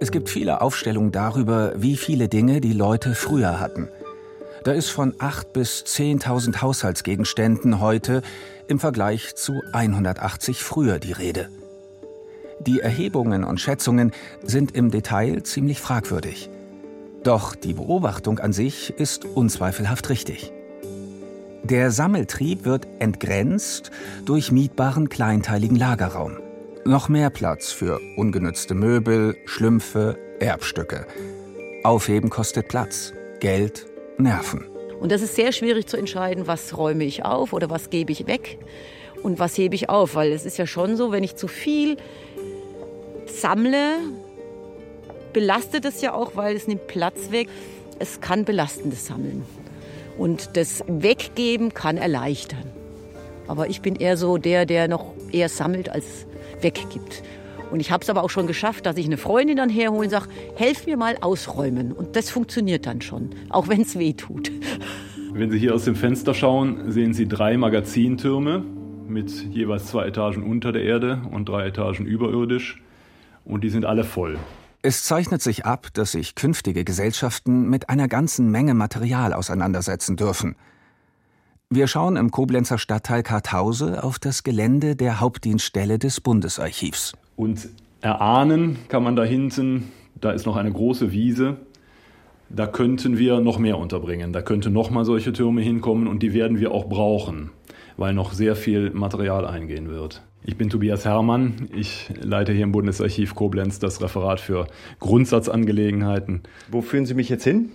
Es 0.00 0.10
gibt 0.10 0.30
viele 0.30 0.62
Aufstellungen 0.62 1.12
darüber, 1.12 1.74
wie 1.76 1.98
viele 1.98 2.28
Dinge 2.28 2.62
die 2.62 2.72
Leute 2.72 3.14
früher 3.14 3.60
hatten. 3.60 3.90
Da 4.64 4.72
ist 4.72 4.88
von 4.88 5.12
8.000 5.12 5.44
bis 5.52 5.84
10.000 5.84 6.62
Haushaltsgegenständen 6.62 7.80
heute 7.80 8.22
im 8.66 8.78
Vergleich 8.78 9.34
zu 9.34 9.60
180 9.74 10.62
früher 10.62 10.98
die 10.98 11.12
Rede. 11.12 11.50
Die 12.60 12.80
Erhebungen 12.80 13.44
und 13.44 13.60
Schätzungen 13.60 14.12
sind 14.42 14.74
im 14.74 14.90
Detail 14.90 15.42
ziemlich 15.42 15.82
fragwürdig. 15.82 16.48
Doch 17.24 17.54
die 17.54 17.74
Beobachtung 17.74 18.38
an 18.38 18.54
sich 18.54 18.94
ist 18.96 19.26
unzweifelhaft 19.26 20.08
richtig. 20.08 20.50
Der 21.64 21.90
Sammeltrieb 21.90 22.66
wird 22.66 22.86
entgrenzt 22.98 23.90
durch 24.26 24.52
mietbaren 24.52 25.08
kleinteiligen 25.08 25.78
Lagerraum. 25.78 26.36
Noch 26.84 27.08
mehr 27.08 27.30
Platz 27.30 27.72
für 27.72 28.00
ungenützte 28.18 28.74
Möbel, 28.74 29.34
Schlümpfe, 29.46 30.18
Erbstücke. 30.40 31.06
Aufheben 31.82 32.28
kostet 32.28 32.68
Platz, 32.68 33.14
Geld, 33.40 33.86
Nerven. 34.18 34.66
Und 35.00 35.10
das 35.10 35.22
ist 35.22 35.36
sehr 35.36 35.52
schwierig 35.52 35.86
zu 35.86 35.96
entscheiden, 35.96 36.46
was 36.46 36.76
räume 36.76 37.04
ich 37.04 37.24
auf 37.24 37.54
oder 37.54 37.70
was 37.70 37.88
gebe 37.88 38.12
ich 38.12 38.26
weg 38.26 38.58
und 39.22 39.38
was 39.38 39.56
hebe 39.56 39.74
ich 39.74 39.88
auf. 39.88 40.16
Weil 40.16 40.32
es 40.32 40.44
ist 40.44 40.58
ja 40.58 40.66
schon 40.66 40.98
so, 40.98 41.12
wenn 41.12 41.24
ich 41.24 41.34
zu 41.34 41.48
viel 41.48 41.96
sammle, 43.24 44.00
belastet 45.32 45.86
es 45.86 46.02
ja 46.02 46.12
auch, 46.12 46.36
weil 46.36 46.56
es 46.56 46.68
nimmt 46.68 46.88
Platz 46.88 47.30
weg. 47.30 47.48
Es 47.98 48.20
kann 48.20 48.44
belastendes 48.44 49.06
Sammeln. 49.06 49.46
Und 50.18 50.56
das 50.56 50.84
Weggeben 50.86 51.74
kann 51.74 51.96
erleichtern. 51.96 52.64
Aber 53.46 53.68
ich 53.68 53.82
bin 53.82 53.96
eher 53.96 54.16
so 54.16 54.38
der, 54.38 54.66
der 54.66 54.88
noch 54.88 55.12
eher 55.32 55.48
sammelt 55.48 55.88
als 55.88 56.26
weggibt. 56.60 57.22
Und 57.70 57.80
ich 57.80 57.90
habe 57.90 58.02
es 58.02 58.10
aber 58.10 58.22
auch 58.22 58.30
schon 58.30 58.46
geschafft, 58.46 58.86
dass 58.86 58.96
ich 58.96 59.06
eine 59.06 59.16
Freundin 59.16 59.56
dann 59.56 59.68
herhole 59.68 60.04
und 60.04 60.10
sage, 60.10 60.28
helf 60.54 60.86
mir 60.86 60.96
mal 60.96 61.16
ausräumen. 61.20 61.92
Und 61.92 62.14
das 62.16 62.30
funktioniert 62.30 62.86
dann 62.86 63.00
schon, 63.00 63.30
auch 63.50 63.68
wenn 63.68 63.80
es 63.80 63.98
weh 63.98 64.12
tut. 64.12 64.50
Wenn 65.32 65.50
Sie 65.50 65.58
hier 65.58 65.74
aus 65.74 65.84
dem 65.84 65.96
Fenster 65.96 66.34
schauen, 66.34 66.92
sehen 66.92 67.12
Sie 67.12 67.26
drei 67.26 67.56
Magazintürme 67.56 68.64
mit 69.08 69.30
jeweils 69.52 69.86
zwei 69.86 70.06
Etagen 70.06 70.44
unter 70.44 70.70
der 70.70 70.84
Erde 70.84 71.22
und 71.32 71.48
drei 71.48 71.66
Etagen 71.66 72.06
überirdisch. 72.06 72.80
Und 73.44 73.64
die 73.64 73.70
sind 73.70 73.84
alle 73.84 74.04
voll. 74.04 74.38
Es 74.86 75.02
zeichnet 75.02 75.42
sich 75.42 75.64
ab, 75.64 75.88
dass 75.94 76.12
sich 76.12 76.34
künftige 76.34 76.84
Gesellschaften 76.84 77.68
mit 77.68 77.88
einer 77.88 78.06
ganzen 78.06 78.50
Menge 78.50 78.74
Material 78.74 79.32
auseinandersetzen 79.32 80.16
dürfen– 80.16 80.56
wir 81.70 81.88
schauen 81.88 82.16
im 82.16 82.30
Koblenzer 82.30 82.78
Stadtteil 82.78 83.24
Karthause 83.24 84.04
auf 84.04 84.20
das 84.20 84.44
Gelände 84.44 84.94
der 84.94 85.18
Hauptdienststelle 85.18 85.98
des 85.98 86.20
Bundesarchivs. 86.20 87.14
Und 87.34 87.68
erahnen 88.00 88.78
kann 88.86 89.02
man 89.02 89.16
da 89.16 89.24
hinten, 89.24 89.90
da 90.20 90.30
ist 90.30 90.46
noch 90.46 90.54
eine 90.54 90.70
große 90.70 91.10
Wiese. 91.10 91.56
Da 92.48 92.68
könnten 92.68 93.18
wir 93.18 93.40
noch 93.40 93.58
mehr 93.58 93.76
unterbringen. 93.78 94.32
Da 94.32 94.40
könnten 94.42 94.72
noch 94.72 94.90
mal 94.90 95.04
solche 95.04 95.32
Türme 95.32 95.62
hinkommen 95.62 96.06
und 96.06 96.22
die 96.22 96.32
werden 96.32 96.60
wir 96.60 96.70
auch 96.70 96.88
brauchen, 96.88 97.50
weil 97.96 98.14
noch 98.14 98.34
sehr 98.34 98.54
viel 98.54 98.90
Material 98.90 99.44
eingehen 99.44 99.88
wird. 99.88 100.22
Ich 100.46 100.58
bin 100.58 100.68
Tobias 100.68 101.06
Herrmann. 101.06 101.70
Ich 101.74 102.10
leite 102.20 102.52
hier 102.52 102.64
im 102.64 102.72
Bundesarchiv 102.72 103.34
Koblenz 103.34 103.78
das 103.78 104.02
Referat 104.02 104.40
für 104.40 104.66
Grundsatzangelegenheiten. 105.00 106.42
Wo 106.70 106.82
führen 106.82 107.06
Sie 107.06 107.14
mich 107.14 107.30
jetzt 107.30 107.44
hin? 107.44 107.70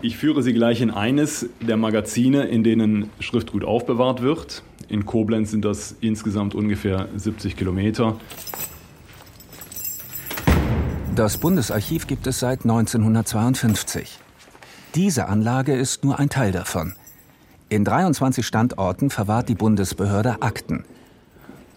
Ich 0.00 0.16
führe 0.16 0.42
Sie 0.42 0.54
gleich 0.54 0.80
in 0.80 0.90
eines 0.90 1.50
der 1.60 1.76
Magazine, 1.76 2.46
in 2.46 2.64
denen 2.64 3.10
Schriftgut 3.20 3.62
aufbewahrt 3.62 4.22
wird. 4.22 4.62
In 4.88 5.04
Koblenz 5.04 5.50
sind 5.50 5.66
das 5.66 5.96
insgesamt 6.00 6.54
ungefähr 6.54 7.08
70 7.14 7.56
Kilometer. 7.56 8.18
Das 11.14 11.36
Bundesarchiv 11.36 12.06
gibt 12.06 12.26
es 12.26 12.40
seit 12.40 12.62
1952. 12.62 14.18
Diese 14.94 15.28
Anlage 15.28 15.74
ist 15.74 16.04
nur 16.04 16.18
ein 16.18 16.30
Teil 16.30 16.52
davon. 16.52 16.94
In 17.68 17.84
23 17.84 18.46
Standorten 18.46 19.10
verwahrt 19.10 19.50
die 19.50 19.54
Bundesbehörde 19.54 20.40
Akten. 20.40 20.84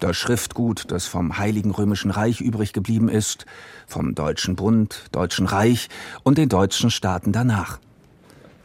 Das 0.02 0.18
Schriftgut, 0.18 0.86
das 0.90 1.06
vom 1.06 1.38
Heiligen 1.38 1.70
Römischen 1.70 2.10
Reich 2.10 2.42
übrig 2.42 2.74
geblieben 2.74 3.08
ist, 3.08 3.46
vom 3.86 4.16
Deutschen 4.16 4.56
Bund, 4.56 5.04
Deutschen 5.12 5.46
Reich 5.46 5.90
und 6.24 6.40
den 6.40 6.50
deutschen 6.50 6.90
Staaten 6.90 7.32
danach. 7.32 7.80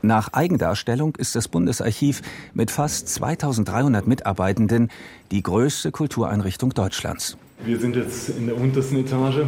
Nach 0.00 0.32
Eigendarstellung 0.32 1.14
ist 1.16 1.36
das 1.36 1.48
Bundesarchiv 1.48 2.22
mit 2.54 2.70
fast 2.70 3.08
2300 3.10 4.06
Mitarbeitenden 4.06 4.88
die 5.30 5.42
größte 5.42 5.90
Kultureinrichtung 5.90 6.70
Deutschlands. 6.72 7.36
Wir 7.66 7.78
sind 7.78 7.96
jetzt 7.96 8.30
in 8.30 8.46
der 8.46 8.56
untersten 8.56 8.96
Etage. 8.96 9.44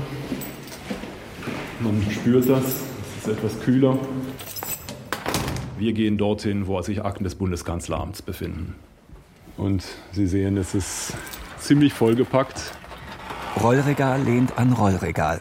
Man 1.80 2.06
spürt 2.10 2.50
das, 2.50 2.64
es 2.66 3.26
ist 3.26 3.28
etwas 3.28 3.58
kühler. 3.60 3.98
Wir 5.78 5.94
gehen 5.94 6.18
dorthin, 6.18 6.66
wo 6.66 6.82
sich 6.82 7.02
Akten 7.02 7.24
des 7.24 7.34
Bundeskanzleramts 7.34 8.20
befinden. 8.20 8.74
Und 9.56 9.84
Sie 10.12 10.26
sehen, 10.26 10.58
es 10.58 10.74
ist 10.74 11.14
ziemlich 11.60 11.92
vollgepackt. 11.94 12.72
Rollregal 13.62 14.22
lehnt 14.22 14.58
an 14.58 14.72
Rollregal. 14.72 15.40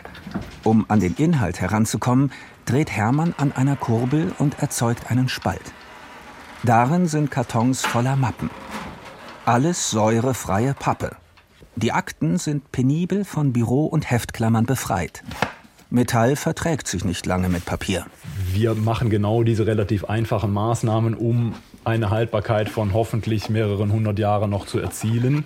Um 0.63 0.85
an 0.87 0.99
den 0.99 1.15
Inhalt 1.15 1.61
heranzukommen, 1.61 2.31
dreht 2.65 2.91
Hermann 2.91 3.33
an 3.37 3.51
einer 3.51 3.75
Kurbel 3.75 4.33
und 4.39 4.59
erzeugt 4.59 5.11
einen 5.11 5.29
Spalt. 5.29 5.73
Darin 6.63 7.07
sind 7.07 7.31
Kartons 7.31 7.85
voller 7.85 8.15
Mappen. 8.15 8.49
Alles 9.45 9.91
säurefreie 9.91 10.73
Pappe. 10.73 11.15
Die 11.75 11.91
Akten 11.91 12.37
sind 12.37 12.71
penibel 12.71 13.23
von 13.23 13.53
Büro- 13.53 13.85
und 13.85 14.09
Heftklammern 14.09 14.65
befreit. 14.65 15.23
Metall 15.89 16.35
verträgt 16.35 16.87
sich 16.87 17.05
nicht 17.05 17.25
lange 17.25 17.47
mit 17.47 17.63
Papier. 17.63 18.05
Wir 18.51 18.73
machen 18.73 19.09
genau 19.09 19.43
diese 19.43 19.67
relativ 19.67 20.05
einfachen 20.05 20.51
Maßnahmen, 20.51 21.13
um 21.13 21.53
eine 21.85 22.09
Haltbarkeit 22.09 22.67
von 22.67 22.93
hoffentlich 22.93 23.49
mehreren 23.49 23.93
hundert 23.93 24.19
Jahren 24.19 24.49
noch 24.49 24.65
zu 24.65 24.79
erzielen. 24.79 25.45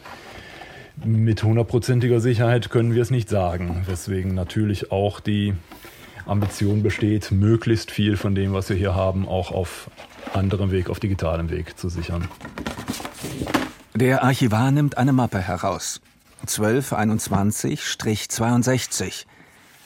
Mit 1.04 1.42
hundertprozentiger 1.42 2.22
Sicherheit 2.22 2.70
können 2.70 2.94
wir 2.94 3.02
es 3.02 3.10
nicht 3.10 3.28
sagen, 3.28 3.82
weswegen 3.88 4.36
natürlich 4.36 4.92
auch 4.92 5.20
die 5.20 5.56
Ambition 6.28 6.84
besteht, 6.84 7.32
möglichst 7.32 7.90
viel 7.90 8.18
von 8.18 8.36
dem, 8.36 8.54
was 8.54 8.70
wir 8.70 8.76
hier 8.76 8.94
haben, 8.94 9.28
auch 9.28 9.52
auf 9.52 9.90
anderem 10.34 10.70
Weg, 10.72 10.92
auf 10.92 11.00
digitalem 11.00 11.50
Weg 11.50 11.80
zu 11.80 11.90
sichern. 11.90 12.28
Der 13.96 14.24
Archivar 14.24 14.70
nimmt 14.72 14.98
eine 14.98 15.14
Mappe 15.14 15.40
heraus. 15.40 16.02
1221-62 16.46 19.26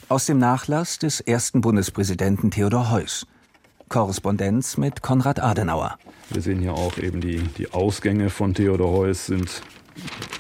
aus 0.10 0.26
dem 0.26 0.38
Nachlass 0.38 1.00
des 1.00 1.22
ersten 1.22 1.62
Bundespräsidenten 1.62 2.52
Theodor 2.52 2.92
Heuss. 2.92 3.26
Korrespondenz 3.88 4.76
mit 4.78 5.02
Konrad 5.02 5.42
Adenauer. 5.42 5.98
Wir 6.30 6.42
sehen 6.42 6.60
hier 6.60 6.74
auch 6.74 6.98
eben 6.98 7.22
die, 7.22 7.38
die 7.58 7.72
Ausgänge 7.72 8.30
von 8.30 8.54
Theodor 8.54 8.92
Heuss 8.92 9.28
sind 9.28 9.62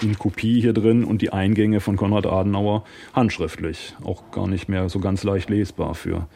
in 0.02 0.18
Kopie 0.18 0.62
hier 0.62 0.74
drin 0.74 1.04
und 1.04 1.22
die 1.22 1.32
Eingänge 1.32 1.80
von 1.80 1.98
Konrad 1.98 2.26
Adenauer 2.26 2.84
handschriftlich. 3.14 3.96
Auch 4.04 4.32
gar 4.32 4.48
nicht 4.48 4.70
mehr 4.70 4.90
so 4.90 5.00
ganz 5.00 5.24
leicht 5.24 5.50
lesbar 5.50 5.96
für 5.96 6.28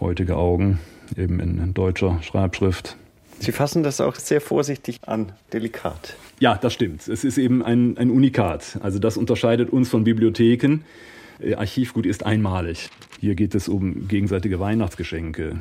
heutige 0.00 0.36
Augen, 0.36 0.78
eben 1.16 1.40
in, 1.40 1.74
deutscher 1.74 2.22
Schreibschrift. 2.22 2.96
Sie 3.40 3.52
fassen 3.52 3.82
das 3.82 4.00
auch 4.00 4.16
sehr 4.16 4.40
vorsichtig 4.40 4.98
an, 5.06 5.32
delikat. 5.52 6.16
Ja, 6.40 6.56
das 6.56 6.72
stimmt. 6.74 7.06
Es 7.06 7.24
ist 7.24 7.38
eben 7.38 7.62
ein, 7.62 7.96
ein 7.96 8.10
Unikat. 8.10 8.78
Also 8.82 8.98
das 8.98 9.16
unterscheidet 9.16 9.70
uns 9.70 9.88
von 9.88 10.04
Bibliotheken. 10.04 10.80
Äh, 11.40 11.54
Archivgut 11.54 12.06
ist 12.06 12.26
einmalig. 12.26 12.90
Hier 13.20 13.34
geht 13.34 13.54
es 13.54 13.68
um 13.68 14.08
gegenseitige 14.08 14.60
Weihnachtsgeschenke. 14.60 15.50
Äh, 15.50 15.54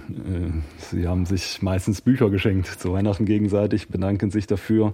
Sie 0.91 1.07
haben 1.07 1.25
sich 1.25 1.61
meistens 1.61 2.01
Bücher 2.01 2.29
geschenkt 2.29 2.67
zu 2.67 2.93
Weihnachten 2.93 3.25
gegenseitig, 3.25 3.89
bedanken 3.89 4.31
sich 4.31 4.47
dafür. 4.47 4.93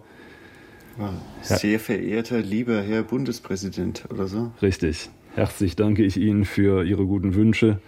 Sehr 1.42 1.80
verehrter, 1.80 2.42
lieber 2.42 2.82
Herr 2.82 3.04
Bundespräsident 3.04 4.06
oder 4.10 4.28
so. 4.28 4.52
Richtig. 4.62 5.10
Herzlich 5.36 5.76
danke 5.76 6.04
ich 6.04 6.18
Ihnen 6.18 6.46
für 6.46 6.84
Ihre 6.84 7.06
guten 7.06 7.34
Wünsche 7.34 7.80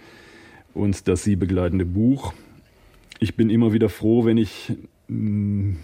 und 0.74 1.06
das 1.08 1.22
Sie 1.22 1.36
begleitende 1.36 1.84
Buch. 1.84 2.32
Ich 3.18 3.36
bin 3.36 3.50
immer 3.50 3.72
wieder 3.72 3.88
froh, 3.88 4.24
wenn 4.24 4.36
ich 4.36 4.72
mm, 5.08 5.74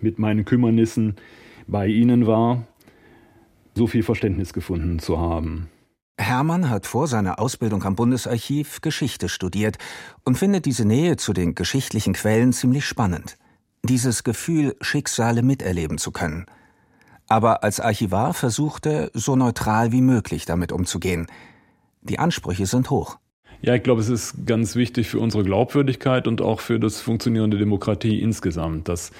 mit 0.00 0.18
meinen 0.18 0.44
Kümmernissen 0.44 1.16
bei 1.66 1.86
Ihnen 1.86 2.26
war, 2.26 2.66
so 3.74 3.86
viel 3.86 4.02
Verständnis 4.02 4.52
gefunden 4.52 4.98
zu 4.98 5.18
haben. 5.18 5.68
Hermann 6.18 6.70
hat 6.70 6.86
vor 6.86 7.08
seiner 7.08 7.38
Ausbildung 7.38 7.82
am 7.84 7.94
Bundesarchiv 7.94 8.80
Geschichte 8.80 9.28
studiert 9.28 9.76
und 10.24 10.38
findet 10.38 10.64
diese 10.64 10.86
Nähe 10.86 11.16
zu 11.16 11.32
den 11.32 11.54
geschichtlichen 11.54 12.14
Quellen 12.14 12.52
ziemlich 12.52 12.86
spannend. 12.86 13.36
Dieses 13.82 14.24
Gefühl, 14.24 14.76
Schicksale 14.80 15.42
miterleben 15.42 15.98
zu 15.98 16.12
können. 16.12 16.46
Aber 17.28 17.64
als 17.64 17.80
Archivar 17.80 18.34
versucht 18.34 18.86
er, 18.86 19.10
so 19.12 19.36
neutral 19.36 19.92
wie 19.92 20.02
möglich 20.02 20.44
damit 20.44 20.72
umzugehen. 20.72 21.26
Die 22.02 22.18
Ansprüche 22.18 22.66
sind 22.66 22.90
hoch. 22.90 23.18
Ja, 23.62 23.74
ich 23.74 23.82
glaube, 23.82 24.00
es 24.00 24.08
ist 24.08 24.46
ganz 24.46 24.76
wichtig 24.76 25.08
für 25.08 25.18
unsere 25.18 25.42
Glaubwürdigkeit 25.42 26.28
und 26.28 26.40
auch 26.40 26.60
für 26.60 26.78
das 26.78 27.00
Funktionieren 27.00 27.50
der 27.50 27.58
Demokratie 27.58 28.20
insgesamt, 28.20 28.88
dass 28.88 29.10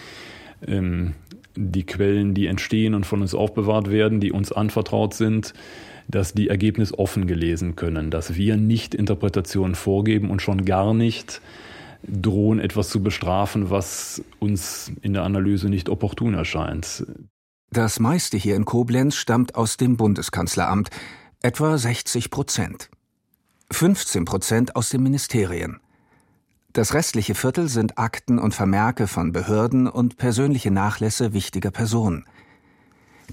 ähm, 0.66 1.14
die 1.56 1.84
Quellen, 1.84 2.34
die 2.34 2.46
entstehen 2.46 2.94
und 2.94 3.06
von 3.06 3.22
uns 3.22 3.34
aufbewahrt 3.34 3.90
werden, 3.90 4.20
die 4.20 4.30
uns 4.30 4.52
anvertraut 4.52 5.14
sind, 5.14 5.54
dass 6.08 6.34
die 6.34 6.48
Ergebnis 6.48 6.96
offen 6.96 7.26
gelesen 7.26 7.74
können, 7.76 8.10
dass 8.10 8.36
wir 8.36 8.56
nicht 8.56 8.94
Interpretationen 8.94 9.74
vorgeben 9.74 10.30
und 10.30 10.42
schon 10.42 10.64
gar 10.64 10.94
nicht 10.94 11.40
drohen, 12.06 12.60
etwas 12.60 12.90
zu 12.90 13.02
bestrafen, 13.02 13.70
was 13.70 14.22
uns 14.38 14.92
in 15.02 15.14
der 15.14 15.24
Analyse 15.24 15.68
nicht 15.68 15.88
opportun 15.88 16.34
erscheint. 16.34 17.04
Das 17.70 17.98
meiste 17.98 18.36
hier 18.36 18.56
in 18.56 18.64
Koblenz 18.64 19.16
stammt 19.16 19.56
aus 19.56 19.76
dem 19.76 19.96
Bundeskanzleramt, 19.96 20.88
etwa 21.42 21.76
60 21.76 22.30
Prozent. 22.30 22.90
15 23.72 24.24
Prozent 24.24 24.76
aus 24.76 24.88
den 24.90 25.02
Ministerien. 25.02 25.80
Das 26.72 26.94
restliche 26.94 27.34
Viertel 27.34 27.68
sind 27.68 27.98
Akten 27.98 28.38
und 28.38 28.54
Vermerke 28.54 29.08
von 29.08 29.32
Behörden 29.32 29.88
und 29.88 30.16
persönliche 30.16 30.70
Nachlässe 30.70 31.32
wichtiger 31.32 31.70
Personen. 31.70 32.24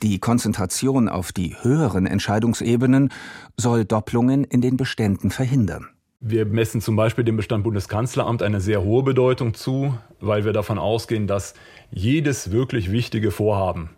Die 0.02 0.18
Konzentration 0.20 1.08
auf 1.10 1.32
die 1.32 1.56
höheren 1.62 2.08
Entscheidungsebenen 2.08 3.10
soll 3.56 3.86
Doppelungen 3.86 4.44
in 4.44 4.62
den 4.62 4.78
Beständen 4.78 5.30
verhindern. 5.30 5.88
Wir 6.20 6.46
messen 6.46 6.82
zum 6.82 6.96
Beispiel 6.96 7.24
dem 7.24 7.38
Bestand 7.38 7.64
Bundeskanzleramt 7.64 8.42
eine 8.42 8.62
sehr 8.62 8.82
hohe 8.82 9.04
Bedeutung 9.04 9.54
zu, 9.54 9.94
weil 10.20 10.44
wir 10.46 10.54
davon 10.54 10.80
ausgehen, 10.80 11.28
dass 11.28 11.54
jedes 11.92 12.52
wirklich 12.52 12.92
wichtige 12.92 13.30
Vorhaben 13.30 13.90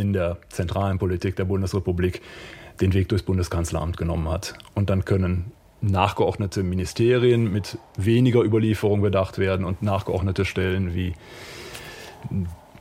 in 0.00 0.12
der 0.12 0.38
zentralen 0.48 0.98
Politik 0.98 1.36
der 1.36 1.44
Bundesrepublik 1.44 2.20
den 2.80 2.94
Weg 2.94 3.08
durchs 3.08 3.24
Bundeskanzleramt 3.24 3.96
genommen 3.96 4.28
hat. 4.28 4.54
Und 4.74 4.90
dann 4.90 5.04
können 5.04 5.52
nachgeordnete 5.82 6.62
Ministerien 6.62 7.52
mit 7.52 7.78
weniger 7.96 8.42
Überlieferung 8.42 9.02
bedacht 9.02 9.38
werden 9.38 9.64
und 9.64 9.82
nachgeordnete 9.82 10.44
Stellen 10.44 10.94
wie 10.94 11.14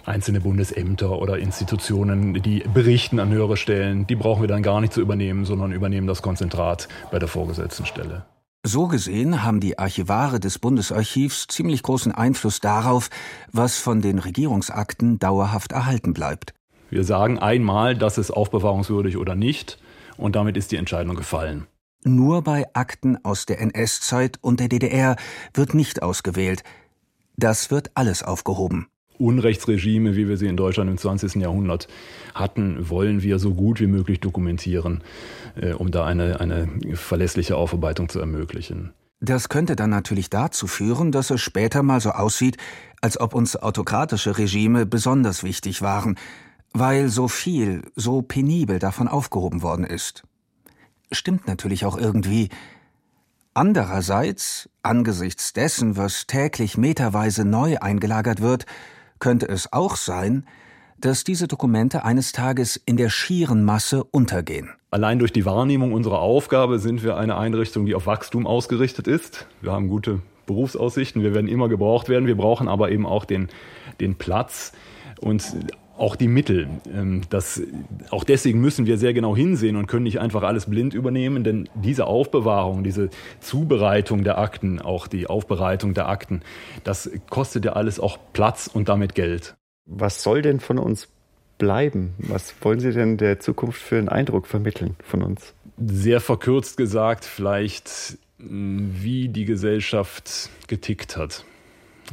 einzelne 0.06 0.42
Bundesämter 0.42 1.12
oder 1.12 1.38
Institutionen, 1.38 2.42
die 2.42 2.64
berichten 2.74 3.20
an 3.20 3.30
höhere 3.30 3.58
Stellen, 3.58 4.08
die 4.08 4.16
brauchen 4.16 4.42
wir 4.42 4.48
dann 4.48 4.64
gar 4.64 4.82
nicht 4.82 4.94
zu 4.94 5.02
übernehmen, 5.02 5.46
sondern 5.46 5.72
übernehmen 5.72 6.08
das 6.08 6.22
Konzentrat 6.22 6.88
bei 7.12 7.20
der 7.20 7.28
vorgesetzten 7.28 7.86
Stelle. 7.86 8.26
So 8.66 8.88
gesehen 8.88 9.44
haben 9.44 9.62
die 9.62 9.80
Archivare 9.80 10.42
des 10.42 10.60
Bundesarchivs 10.60 11.48
ziemlich 11.48 11.82
großen 11.82 12.12
Einfluss 12.12 12.60
darauf, 12.60 13.10
was 13.54 13.78
von 13.78 14.02
den 14.02 14.20
Regierungsakten 14.20 15.18
dauerhaft 15.18 15.72
erhalten 15.72 16.14
bleibt. 16.14 16.54
Wir 16.90 17.04
sagen 17.04 17.40
einmal, 17.40 17.96
das 17.96 18.18
ist 18.18 18.32
aufbewahrungswürdig 18.32 19.18
oder 19.18 19.36
nicht, 19.36 19.78
und 20.18 20.36
damit 20.36 20.58
ist 20.58 20.72
die 20.72 20.78
Entscheidung 20.78 21.16
gefallen. 21.16 21.68
Nur 22.04 22.44
bei 22.44 22.66
Akten 22.74 23.18
aus 23.24 23.46
der 23.46 23.60
NS-Zeit 23.62 24.38
und 24.42 24.60
der 24.60 24.70
DDR 24.70 25.16
wird 25.54 25.74
nicht 25.74 26.02
ausgewählt. 26.02 26.64
Das 27.36 27.72
wird 27.72 27.92
alles 27.94 28.24
aufgehoben. 28.24 28.88
Unrechtsregime, 29.18 30.16
wie 30.16 30.30
wir 30.30 30.38
sie 30.38 30.48
in 30.48 30.56
Deutschland 30.56 30.90
im 30.90 30.98
20. 30.98 31.36
Jahrhundert 31.36 31.90
hatten, 32.34 32.90
wollen 32.90 33.22
wir 33.22 33.38
so 33.38 33.54
gut 33.54 33.82
wie 33.82 33.88
möglich 33.88 34.22
dokumentieren, 34.22 35.04
äh, 35.60 35.74
um 35.74 35.92
da 35.92 36.06
eine, 36.06 36.40
eine 36.40 36.70
verlässliche 36.94 37.58
Aufarbeitung 37.58 38.08
zu 38.08 38.20
ermöglichen. 38.20 38.94
Das 39.20 39.50
könnte 39.50 39.76
dann 39.76 39.90
natürlich 39.90 40.30
dazu 40.30 40.68
führen, 40.68 41.12
dass 41.12 41.30
es 41.30 41.42
später 41.42 41.84
mal 41.84 42.00
so 42.00 42.12
aussieht, 42.12 42.56
als 43.02 43.20
ob 43.20 43.36
uns 43.36 43.58
autokratische 43.58 44.38
Regime 44.38 44.86
besonders 44.86 45.44
wichtig 45.44 45.82
waren, 45.82 46.16
weil 46.74 47.10
so 47.10 47.28
viel, 47.28 47.84
so 47.96 48.22
penibel 48.22 48.80
davon 48.80 49.08
aufgehoben 49.08 49.62
worden 49.62 49.86
ist. 49.86 50.24
Stimmt 51.12 51.48
natürlich 51.48 51.86
auch 51.86 51.98
irgendwie. 51.98 52.50
Andererseits, 53.54 54.70
angesichts 54.84 55.54
dessen, 55.54 55.98
was 55.98 56.28
täglich 56.28 56.78
meterweise 56.78 57.46
neu 57.46 57.78
eingelagert 57.80 58.42
wird, 58.42 58.66
könnte 59.20 59.48
es 59.48 59.74
auch 59.74 59.96
sein, 59.96 60.46
dass 61.00 61.24
diese 61.24 61.48
Dokumente 61.48 62.04
eines 62.04 62.32
Tages 62.32 62.76
in 62.78 62.98
der 62.98 63.10
schieren 63.10 63.64
Masse 63.64 64.04
untergehen. 64.04 64.70
Allein 64.92 65.20
durch 65.20 65.32
die 65.32 65.46
Wahrnehmung 65.46 65.94
unserer 65.94 66.20
Aufgabe 66.20 66.80
sind 66.80 67.04
wir 67.04 67.18
eine 67.18 67.38
Einrichtung, 67.38 67.86
die 67.86 67.96
auf 67.96 68.06
Wachstum 68.06 68.46
ausgerichtet 68.46 69.08
ist. 69.08 69.48
Wir 69.62 69.72
haben 69.72 69.88
gute 69.88 70.22
Berufsaussichten, 70.46 71.22
wir 71.22 71.34
werden 71.34 71.48
immer 71.48 71.70
gebraucht 71.70 72.10
werden, 72.10 72.28
wir 72.28 72.36
brauchen 72.36 72.68
aber 72.68 72.92
eben 72.92 73.06
auch 73.06 73.26
den, 73.26 73.50
den 74.00 74.16
Platz 74.16 74.74
und 75.22 75.56
auch 76.00 76.16
die 76.16 76.28
Mittel. 76.28 76.68
Ähm, 76.94 77.22
das, 77.30 77.62
auch 78.10 78.24
deswegen 78.24 78.62
müssen 78.62 78.86
wir 78.86 78.98
sehr 78.98 79.14
genau 79.14 79.36
hinsehen 79.36 79.76
und 79.76 79.88
können 79.88 80.04
nicht 80.04 80.20
einfach 80.20 80.44
alles 80.44 80.68
blind 80.68 80.94
übernehmen, 80.94 81.44
denn 81.44 81.70
diese 81.76 82.06
Aufbewahrung, 82.08 82.84
diese 82.84 83.10
Zubereitung 83.40 84.24
der 84.24 84.38
Akten, 84.38 84.82
auch 84.82 85.08
die 85.08 85.28
Aufbereitung 85.28 85.94
der 85.94 86.08
Akten, 86.08 86.42
das 86.84 87.10
kostet 87.30 87.66
ja 87.66 87.74
alles 87.74 88.00
auch 88.00 88.18
Platz 88.34 88.68
und 88.68 88.90
damit 88.90 89.16
Geld. 89.16 89.56
Was 89.86 90.24
soll 90.24 90.42
denn 90.42 90.60
von 90.60 90.78
uns 90.78 91.08
bleiben? 91.58 92.14
Was 92.18 92.54
wollen 92.62 92.80
Sie 92.80 92.92
denn 92.92 93.18
der 93.18 93.40
Zukunft 93.40 93.82
für 93.82 93.98
einen 93.98 94.10
Eindruck 94.10 94.48
vermitteln 94.48 94.96
von 95.04 95.24
uns? 95.24 95.54
Sehr 95.78 96.22
verkürzt 96.22 96.78
gesagt, 96.78 97.26
vielleicht 97.26 98.18
wie 98.38 99.28
die 99.28 99.46
Gesellschaft 99.46 100.50
getickt 100.68 101.18
hat. 101.18 101.44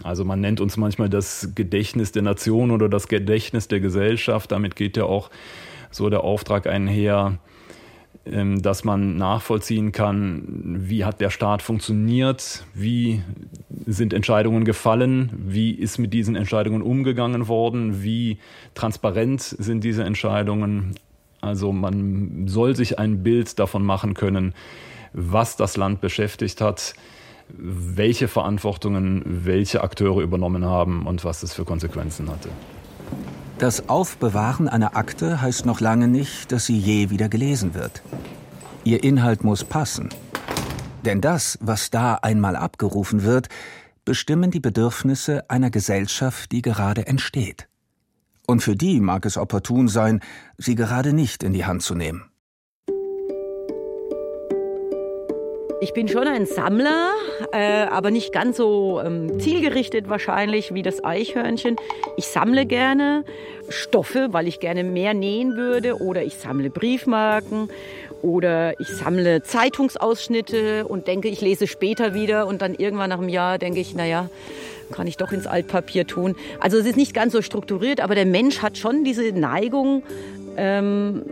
Also 0.03 0.25
man 0.25 0.41
nennt 0.41 0.61
uns 0.61 0.77
manchmal 0.77 1.09
das 1.09 1.53
Gedächtnis 1.55 2.13
der 2.13 2.23
Nation 2.23 2.71
oder 2.71 2.89
das 2.89 3.09
Gedächtnis 3.09 3.69
der 3.69 3.81
Gesellschaft. 3.81 4.53
Damit 4.53 4.77
geht 4.77 4.97
ja 4.97 5.05
auch 5.05 5.31
so 5.91 6.11
der 6.11 6.23
Auftrag 6.23 6.67
einher, 6.67 7.39
ähm, 8.27 8.61
dass 8.61 8.83
man 8.85 9.17
nachvollziehen 9.17 9.93
kann, 9.93 10.77
wie 10.81 11.05
hat 11.05 11.21
der 11.21 11.31
Staat 11.31 11.63
funktioniert, 11.63 12.65
wie 12.75 13.23
sind 13.87 14.13
Entscheidungen 14.13 14.65
gefallen, 14.65 15.31
wie 15.47 15.71
ist 15.71 15.99
mit 15.99 16.13
diesen 16.13 16.35
Entscheidungen 16.35 16.83
umgegangen 16.83 17.47
worden, 17.47 18.03
wie 18.03 18.39
transparent 18.75 19.43
sind 19.43 19.85
diese 19.85 20.03
Entscheidungen. 20.03 20.97
Also 21.41 21.73
man 21.73 22.49
soll 22.49 22.75
sich 22.75 22.99
ein 22.99 23.23
Bild 23.23 23.59
davon 23.59 23.85
machen 23.85 24.15
können, 24.15 24.55
was 25.13 25.57
das 25.57 25.77
Land 25.77 26.01
beschäftigt 26.01 26.61
hat, 26.61 26.95
welche 27.49 28.29
Verantwortungen 28.29 29.23
welche 29.27 29.83
Akteure 29.83 30.21
übernommen 30.21 30.65
haben 30.65 31.07
und 31.07 31.25
was 31.25 31.41
das 31.41 31.55
für 31.55 31.65
Konsequenzen 31.65 32.31
hatte. 32.31 32.49
Das 33.59 33.89
Aufbewahren 33.89 34.69
einer 34.69 34.97
Akte 34.97 35.41
heißt 35.41 35.65
noch 35.65 35.81
lange 35.81 36.09
nicht, 36.09 36.53
dass 36.53 36.67
sie 36.67 36.79
je 36.79 37.11
wieder 37.11 37.29
gelesen 37.29 37.75
wird. 37.75 38.03
Ihr 38.85 39.03
Inhalt 39.03 39.45
muss 39.45 39.65
passen. 39.65 40.11
Denn 41.05 41.21
das, 41.21 41.59
was 41.63 41.91
da 41.91 42.15
einmal 42.17 42.57
abgerufen 42.57 43.23
wird, 43.23 43.49
bestimmen 44.05 44.51
die 44.51 44.61
Bedürfnisse 44.61 45.49
einer 45.49 45.71
Gesellschaft, 45.71 46.53
die 46.53 46.63
gerade 46.63 47.07
entsteht. 47.07 47.69
Und 48.47 48.63
für 48.63 48.77
die 48.77 49.01
mag 49.01 49.25
es 49.25 49.39
opportun 49.39 49.89
sein, 49.89 50.21
sie 50.59 50.75
gerade 50.75 51.13
nicht 51.13 51.43
in 51.43 51.53
die 51.53 51.65
Hand 51.65 51.83
zu 51.83 51.95
nehmen. 51.95 52.25
Ich 55.81 55.93
bin 55.93 56.09
schon 56.09 56.27
ein 56.27 56.47
Sammler, 56.47 57.11
äh, 57.53 57.85
aber 57.85 58.11
nicht 58.11 58.33
ganz 58.33 58.57
so 58.57 59.01
ähm, 59.05 59.38
zielgerichtet 59.40 60.09
wahrscheinlich 60.09 60.75
wie 60.75 60.83
das 60.83 61.05
Eichhörnchen. 61.05 61.77
Ich 62.16 62.29
sammle 62.29 62.66
gerne 62.66 63.25
Stoffe, 63.68 64.29
weil 64.33 64.46
ich 64.46 64.61
gerne 64.61 64.85
mehr 64.85 65.14
nähen 65.14 65.57
würde, 65.57 66.01
oder 66.01 66.22
ich 66.22 66.37
sammle 66.37 66.70
Briefmarken 66.70 67.68
oder 68.22 68.79
ich 68.81 68.88
sammle 68.88 69.42
Zeitungsausschnitte 69.42 70.87
und 70.87 71.07
denke, 71.07 71.29
ich 71.29 71.40
lese 71.40 71.66
später 71.66 72.14
wieder 72.14 72.46
und 72.46 72.62
dann 72.62 72.75
irgendwann 72.75 73.11
nach 73.11 73.18
einem 73.18 73.29
Jahr 73.29 73.59
denke 73.59 73.81
ich, 73.81 73.94
naja, 73.94 74.31
kann 74.92 75.07
ich 75.07 75.16
doch 75.16 75.33
ins 75.33 75.46
Altpapier 75.46 76.07
tun. 76.07 76.37
Also 76.61 76.79
es 76.79 76.87
ist 76.87 76.96
nicht 76.96 77.14
ganz 77.14 77.33
so 77.33 77.42
strukturiert, 77.42 78.01
aber 78.01 78.14
der 78.14 78.27
Mensch 78.27 78.62
hat 78.62 78.79
schon 78.79 79.05
diese 79.05 79.33
Neigung, 79.33 80.03
ähm, 80.57 81.25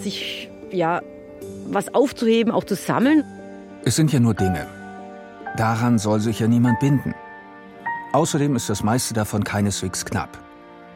sich 0.00 0.50
ja 0.70 1.02
was 1.66 1.94
aufzuheben, 1.94 2.52
auch 2.52 2.64
zu 2.64 2.74
sammeln. 2.74 3.24
Es 3.84 3.96
sind 3.96 4.12
ja 4.12 4.20
nur 4.20 4.34
Dinge. 4.34 4.66
Daran 5.56 5.98
soll 5.98 6.20
sich 6.20 6.40
ja 6.40 6.46
niemand 6.46 6.80
binden. 6.80 7.14
Außerdem 8.12 8.56
ist 8.56 8.70
das 8.70 8.82
meiste 8.82 9.14
davon 9.14 9.44
keineswegs 9.44 10.04
knapp. 10.04 10.38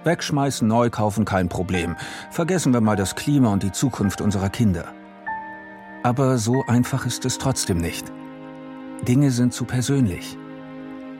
Wegschmeißen, 0.04 0.66
neu 0.66 0.90
kaufen, 0.90 1.24
kein 1.24 1.48
Problem. 1.48 1.96
Vergessen 2.30 2.72
wir 2.72 2.80
mal 2.80 2.96
das 2.96 3.14
Klima 3.14 3.52
und 3.52 3.62
die 3.62 3.72
Zukunft 3.72 4.20
unserer 4.20 4.48
Kinder. 4.48 4.86
Aber 6.02 6.38
so 6.38 6.64
einfach 6.66 7.06
ist 7.06 7.24
es 7.24 7.38
trotzdem 7.38 7.78
nicht. 7.78 8.12
Dinge 9.06 9.30
sind 9.30 9.52
zu 9.52 9.64
persönlich. 9.64 10.36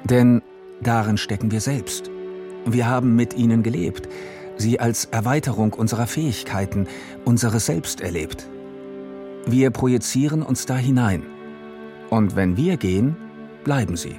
Denn 0.04 0.42
darin 0.80 1.16
stecken 1.16 1.50
wir 1.50 1.60
selbst. 1.60 2.10
Wir 2.64 2.88
haben 2.88 3.14
mit 3.14 3.34
ihnen 3.34 3.62
gelebt, 3.62 4.08
sie 4.56 4.80
als 4.80 5.06
Erweiterung 5.06 5.72
unserer 5.72 6.06
Fähigkeiten, 6.06 6.86
unseres 7.24 7.66
Selbst 7.66 8.00
erlebt. 8.00 8.48
Wir 9.46 9.70
projizieren 9.70 10.42
uns 10.42 10.66
da 10.66 10.76
hinein. 10.76 11.24
Und 12.10 12.36
wenn 12.36 12.56
wir 12.56 12.76
gehen, 12.76 13.16
bleiben 13.64 13.96
sie. 13.96 14.16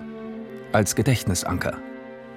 Als 0.72 0.96
Gedächtnisanker. 0.96 1.78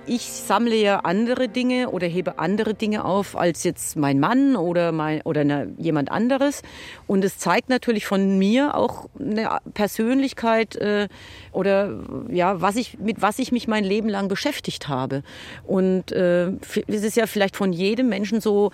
Ich 0.09 0.31
sammle 0.31 0.77
ja 0.77 1.01
andere 1.01 1.49
Dinge 1.49 1.91
oder 1.91 2.07
hebe 2.07 2.39
andere 2.39 2.75
Dinge 2.75 3.05
auf 3.05 3.37
als 3.37 3.65
jetzt 3.65 3.97
mein 3.97 4.21
Mann 4.21 4.55
oder, 4.55 4.93
mein, 4.93 5.21
oder 5.23 5.41
eine, 5.41 5.75
jemand 5.79 6.13
anderes. 6.13 6.63
Und 7.09 7.25
es 7.25 7.39
zeigt 7.39 7.71
natürlich 7.71 8.07
von 8.07 8.39
mir 8.39 8.77
auch 8.77 9.09
eine 9.19 9.59
Persönlichkeit 9.75 10.77
äh, 10.77 11.09
oder 11.51 11.99
ja, 12.31 12.61
was 12.61 12.77
ich, 12.77 12.99
mit 13.01 13.21
was 13.21 13.41
ich 13.41 13.51
mich 13.51 13.67
mein 13.67 13.83
Leben 13.83 14.09
lang 14.09 14.29
beschäftigt 14.29 14.87
habe. 14.87 15.25
Und 15.65 16.13
äh, 16.13 16.53
es 16.87 17.03
ist 17.03 17.17
ja 17.17 17.27
vielleicht 17.27 17.57
von 17.57 17.73
jedem 17.73 18.09
Menschen 18.09 18.41
so 18.41 18.71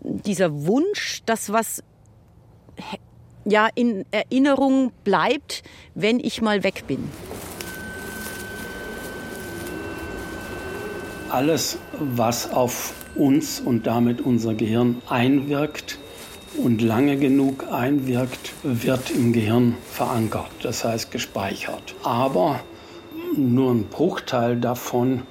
dieser 0.00 0.64
Wunsch, 0.66 1.20
dass 1.26 1.52
was 1.52 1.84
ja 3.44 3.68
in 3.74 4.06
Erinnerung 4.12 4.92
bleibt, 5.04 5.62
wenn 5.94 6.20
ich 6.20 6.40
mal 6.40 6.64
weg 6.64 6.84
bin. 6.86 7.10
Alles, 11.32 11.78
was 11.98 12.52
auf 12.52 12.92
uns 13.14 13.60
und 13.60 13.86
damit 13.86 14.20
unser 14.20 14.54
Gehirn 14.54 15.02
einwirkt 15.08 15.98
und 16.62 16.82
lange 16.82 17.16
genug 17.16 17.66
einwirkt, 17.70 18.52
wird 18.62 19.10
im 19.10 19.32
Gehirn 19.32 19.76
verankert, 19.90 20.50
das 20.62 20.84
heißt 20.84 21.10
gespeichert. 21.10 21.94
Aber 22.02 22.60
nur 23.36 23.72
ein 23.72 23.84
Bruchteil 23.84 24.56
davon 24.56 25.22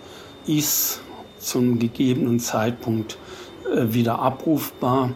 ist 0.47 1.01
zum 1.37 1.79
gegebenen 1.79 2.39
Zeitpunkt 2.39 3.17
äh, 3.73 3.93
wieder 3.93 4.19
abrufbar 4.19 5.11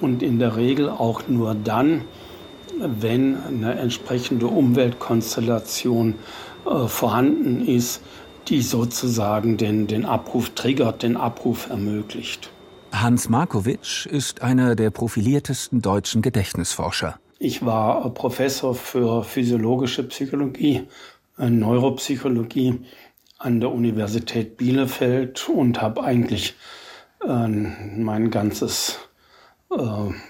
und 0.00 0.22
in 0.22 0.38
der 0.38 0.56
Regel 0.56 0.88
auch 0.88 1.22
nur 1.28 1.54
dann, 1.54 2.02
wenn 2.80 3.36
eine 3.44 3.74
entsprechende 3.74 4.46
Umweltkonstellation 4.46 6.14
äh, 6.64 6.86
vorhanden 6.86 7.66
ist, 7.66 8.02
die 8.48 8.62
sozusagen 8.62 9.56
den, 9.56 9.86
den 9.86 10.04
Abruf 10.04 10.50
triggert, 10.50 11.02
den 11.02 11.16
Abruf 11.16 11.68
ermöglicht. 11.70 12.50
Hans 12.92 13.28
Markowitsch 13.28 14.06
ist 14.06 14.42
einer 14.42 14.74
der 14.74 14.90
profiliertesten 14.90 15.82
deutschen 15.82 16.22
Gedächtnisforscher. 16.22 17.18
Ich 17.38 17.64
war 17.64 18.08
Professor 18.14 18.74
für 18.74 19.22
physiologische 19.22 20.02
Psychologie, 20.04 20.82
äh, 21.38 21.50
Neuropsychologie 21.50 22.80
an 23.38 23.60
der 23.60 23.70
Universität 23.70 24.56
Bielefeld 24.56 25.48
und 25.48 25.80
habe 25.80 26.02
eigentlich 26.02 26.56
äh, 27.24 27.46
mein 27.46 28.30
ganzes 28.30 28.98
äh, 29.70 29.76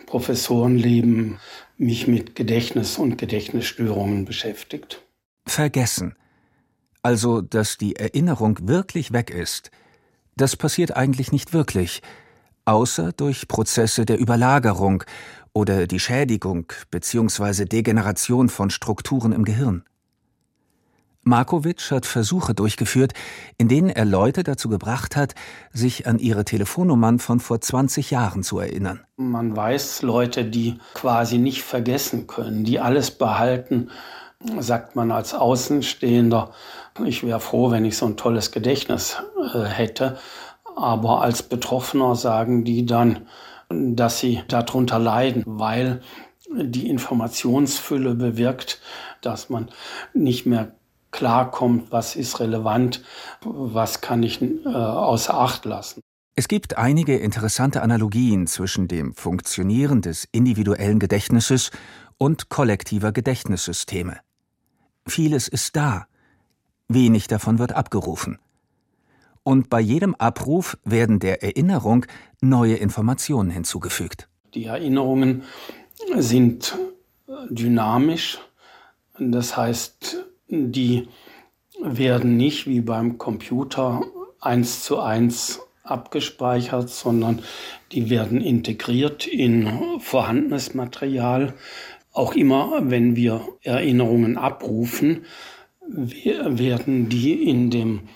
Professorenleben 0.06 1.38
mich 1.78 2.08
mit 2.08 2.34
Gedächtnis 2.34 2.98
und 2.98 3.16
Gedächtnisstörungen 3.16 4.24
beschäftigt. 4.24 5.02
Vergessen. 5.46 6.16
Also, 7.02 7.40
dass 7.40 7.78
die 7.78 7.96
Erinnerung 7.96 8.58
wirklich 8.62 9.12
weg 9.12 9.30
ist, 9.30 9.70
das 10.36 10.56
passiert 10.56 10.96
eigentlich 10.96 11.32
nicht 11.32 11.52
wirklich, 11.52 12.02
außer 12.64 13.12
durch 13.12 13.48
Prozesse 13.48 14.04
der 14.04 14.18
Überlagerung 14.18 15.04
oder 15.52 15.86
die 15.86 16.00
Schädigung 16.00 16.72
bzw. 16.90 17.64
Degeneration 17.64 18.48
von 18.48 18.70
Strukturen 18.70 19.32
im 19.32 19.44
Gehirn. 19.44 19.84
Markowitsch 21.22 21.90
hat 21.90 22.06
Versuche 22.06 22.54
durchgeführt, 22.54 23.12
in 23.58 23.68
denen 23.68 23.90
er 23.90 24.04
Leute 24.04 24.44
dazu 24.44 24.68
gebracht 24.68 25.14
hat, 25.14 25.34
sich 25.72 26.06
an 26.06 26.18
ihre 26.18 26.44
Telefonnummern 26.44 27.18
von 27.18 27.38
vor 27.40 27.60
20 27.60 28.10
Jahren 28.10 28.42
zu 28.42 28.58
erinnern. 28.58 29.00
Man 29.16 29.54
weiß 29.54 30.02
Leute, 30.02 30.44
die 30.44 30.78
quasi 30.94 31.38
nicht 31.38 31.62
vergessen 31.62 32.26
können, 32.26 32.64
die 32.64 32.80
alles 32.80 33.10
behalten, 33.10 33.90
sagt 34.60 34.96
man 34.96 35.10
als 35.10 35.34
Außenstehender, 35.34 36.52
ich 37.04 37.24
wäre 37.24 37.40
froh, 37.40 37.70
wenn 37.70 37.84
ich 37.84 37.96
so 37.96 38.06
ein 38.06 38.16
tolles 38.16 38.52
Gedächtnis 38.52 39.16
äh, 39.54 39.64
hätte. 39.64 40.18
Aber 40.76 41.22
als 41.22 41.42
Betroffener 41.42 42.14
sagen 42.14 42.64
die 42.64 42.86
dann, 42.86 43.26
dass 43.68 44.20
sie 44.20 44.42
darunter 44.48 44.98
leiden, 44.98 45.42
weil 45.46 46.00
die 46.50 46.88
Informationsfülle 46.88 48.14
bewirkt, 48.14 48.80
dass 49.20 49.50
man 49.50 49.68
nicht 50.14 50.46
mehr 50.46 50.72
klarkommt, 51.10 51.90
was 51.90 52.16
ist 52.16 52.40
relevant, 52.40 53.02
was 53.42 54.00
kann 54.00 54.22
ich 54.22 54.40
äh, 54.40 54.68
außer 54.68 55.34
Acht 55.34 55.64
lassen. 55.64 56.00
Es 56.36 56.46
gibt 56.46 56.78
einige 56.78 57.16
interessante 57.16 57.82
Analogien 57.82 58.46
zwischen 58.46 58.86
dem 58.86 59.12
Funktionieren 59.14 60.02
des 60.02 60.28
individuellen 60.30 61.00
Gedächtnisses 61.00 61.72
und 62.16 62.48
kollektiver 62.48 63.10
Gedächtnissysteme. 63.10 64.18
Vieles 65.08 65.48
ist 65.48 65.76
da, 65.76 66.06
wenig 66.88 67.26
davon 67.26 67.58
wird 67.58 67.72
abgerufen. 67.72 68.38
Und 69.42 69.70
bei 69.70 69.80
jedem 69.80 70.14
Abruf 70.14 70.76
werden 70.84 71.20
der 71.20 71.42
Erinnerung 71.42 72.04
neue 72.40 72.74
Informationen 72.76 73.50
hinzugefügt. 73.50 74.28
Die 74.54 74.64
Erinnerungen 74.64 75.44
sind 76.16 76.76
dynamisch, 77.48 78.38
das 79.18 79.56
heißt, 79.56 80.24
die 80.48 81.08
werden 81.80 82.36
nicht 82.36 82.66
wie 82.66 82.80
beim 82.80 83.18
Computer 83.18 84.02
eins 84.40 84.82
zu 84.82 85.00
eins 85.00 85.60
abgespeichert, 85.82 86.90
sondern 86.90 87.42
die 87.92 88.10
werden 88.10 88.40
integriert 88.40 89.26
in 89.26 90.00
vorhandenes 90.00 90.74
Material. 90.74 91.54
Auch 92.18 92.34
immer, 92.34 92.80
wenn 92.82 93.14
wir 93.14 93.42
Erinnerungen 93.62 94.38
abrufen, 94.38 95.24
werden 95.86 97.08
die 97.08 97.48
in 97.48 97.70
dem 97.70 98.08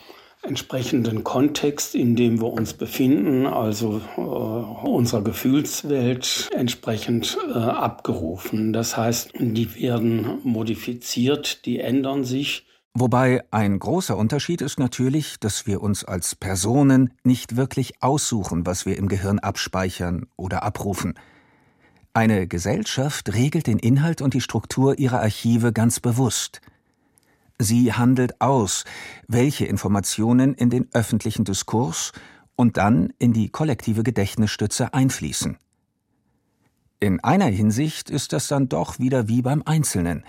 entsprechenden 0.42 1.22
Kontext, 1.22 1.94
in 1.94 2.16
dem 2.16 2.40
wir 2.40 2.48
uns 2.48 2.72
befinden, 2.72 3.46
also 3.46 4.00
äh, 4.16 4.20
unserer 4.20 5.22
Gefühlswelt, 5.22 6.50
entsprechend 6.52 7.38
äh, 7.48 7.52
abgerufen. 7.56 8.72
Das 8.72 8.96
heißt, 8.96 9.34
die 9.38 9.72
werden 9.76 10.40
modifiziert, 10.42 11.64
die 11.64 11.78
ändern 11.78 12.24
sich. 12.24 12.66
Wobei 12.94 13.44
ein 13.52 13.78
großer 13.78 14.16
Unterschied 14.16 14.62
ist 14.62 14.80
natürlich, 14.80 15.38
dass 15.38 15.68
wir 15.68 15.80
uns 15.80 16.04
als 16.04 16.34
Personen 16.34 17.14
nicht 17.22 17.54
wirklich 17.54 18.02
aussuchen, 18.02 18.66
was 18.66 18.84
wir 18.84 18.98
im 18.98 19.06
Gehirn 19.06 19.38
abspeichern 19.38 20.26
oder 20.36 20.64
abrufen. 20.64 21.14
Eine 22.14 22.46
Gesellschaft 22.46 23.32
regelt 23.32 23.66
den 23.66 23.78
Inhalt 23.78 24.20
und 24.20 24.34
die 24.34 24.40
Struktur 24.40 24.98
ihrer 24.98 25.20
Archive 25.20 25.72
ganz 25.72 26.00
bewusst– 26.00 26.60
Sie 27.62 27.92
handelt 27.92 28.40
aus, 28.40 28.84
welche 29.28 29.66
Informationen 29.66 30.54
in 30.54 30.68
den 30.68 30.88
öffentlichen 30.92 31.44
Diskurs 31.44 32.12
und 32.56 32.76
dann 32.76 33.12
in 33.18 33.32
die 33.32 33.50
kollektive 33.50 34.02
Gedächtnisstütze 34.02 34.92
einfließen. 34.94 35.58
In 36.98 37.20
einer 37.20 37.46
Hinsicht 37.46 38.10
ist 38.10 38.32
das 38.32 38.48
dann 38.48 38.68
doch 38.68 38.98
wieder 38.98 39.28
wie 39.28 39.42
beim 39.42 39.62
Einzelnen. 39.64 40.24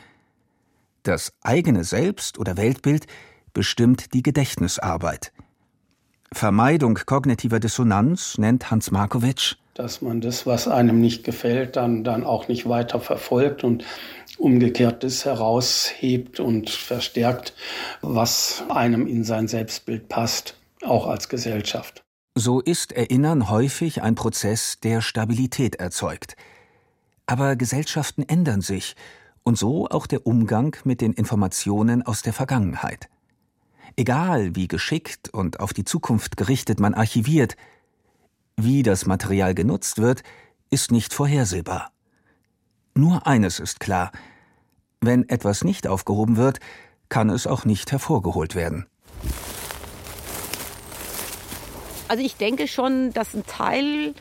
Das 1.02 1.34
eigene 1.42 1.84
Selbst 1.84 2.38
oder 2.38 2.56
Weltbild 2.56 3.08
bestimmt 3.54 4.14
die 4.14 4.24
Gedächtnisarbeit. 4.24 5.34
Vermeidung 6.32 7.00
kognitiver 7.06 7.60
Dissonanz 7.60 8.38
nennt 8.38 8.72
Hans 8.72 8.90
Markowitsch 8.92 9.56
dass 9.74 10.02
man 10.02 10.22
das, 10.22 10.46
was 10.46 10.68
einem 10.68 11.02
nicht 11.02 11.24
gefällt, 11.24 11.76
dann, 11.76 12.04
dann 12.04 12.24
auch 12.24 12.48
nicht 12.48 12.68
weiter 12.70 13.00
verfolgt 13.00 13.64
und 13.64 13.84
umgekehrt 14.38 15.04
das 15.04 15.26
heraushebt 15.26 16.40
und 16.40 16.70
verstärkt, 16.70 17.54
was 18.02 18.64
einem 18.70 19.08
in 19.08 19.24
sein 19.24 19.48
Selbstbild 19.48 20.10
passt, 20.10 20.56
auch 20.84 21.08
als 21.08 21.30
Gesellschaft. 21.30 22.04
So 22.36 22.60
ist 22.60 22.94
Erinnern 22.94 23.50
häufig 23.50 24.02
ein 24.02 24.16
Prozess, 24.16 24.80
der 24.82 25.02
Stabilität 25.02 25.76
erzeugt. 25.76 26.36
Aber 27.26 27.56
Gesellschaften 27.56 28.24
ändern 28.24 28.62
sich, 28.62 28.96
und 29.44 29.58
so 29.58 29.88
auch 29.88 30.08
der 30.08 30.26
Umgang 30.26 30.76
mit 30.84 31.02
den 31.02 31.14
Informationen 31.14 32.02
aus 32.02 32.22
der 32.22 32.34
Vergangenheit. 32.34 33.10
Egal 33.96 34.56
wie 34.56 34.68
geschickt 34.68 35.30
und 35.30 35.60
auf 35.60 35.74
die 35.74 35.84
Zukunft 35.84 36.38
gerichtet 36.38 36.80
man 36.80 36.94
archiviert, 36.94 37.56
wie 38.58 38.84
das 38.84 39.06
Material 39.06 39.54
genutzt 39.56 40.00
wird, 40.00 40.24
ist 40.70 40.92
nicht 40.92 41.14
vorhersehbar. 41.14 41.92
Nur 42.96 43.26
eines 43.28 43.60
ist 43.60 43.80
klar. 43.80 44.12
Wenn 45.02 45.28
etwas 45.28 45.64
nicht 45.64 45.88
aufgehoben 45.88 46.38
wird, 46.38 46.60
kann 47.10 47.30
es 47.30 47.48
auch 47.48 47.66
nicht 47.66 47.92
hervorgeholt 47.92 48.56
werden. 48.56 48.88
Also 52.08 52.24
ich 52.24 52.36
denke 52.36 52.68
schon, 52.68 53.12
dass 53.14 53.34
ein 53.34 53.46
Teil, 53.46 54.14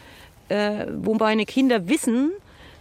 äh, 0.49 0.87
wo 0.97 1.14
meine 1.14 1.45
Kinder 1.45 1.88
wissen, 1.88 2.33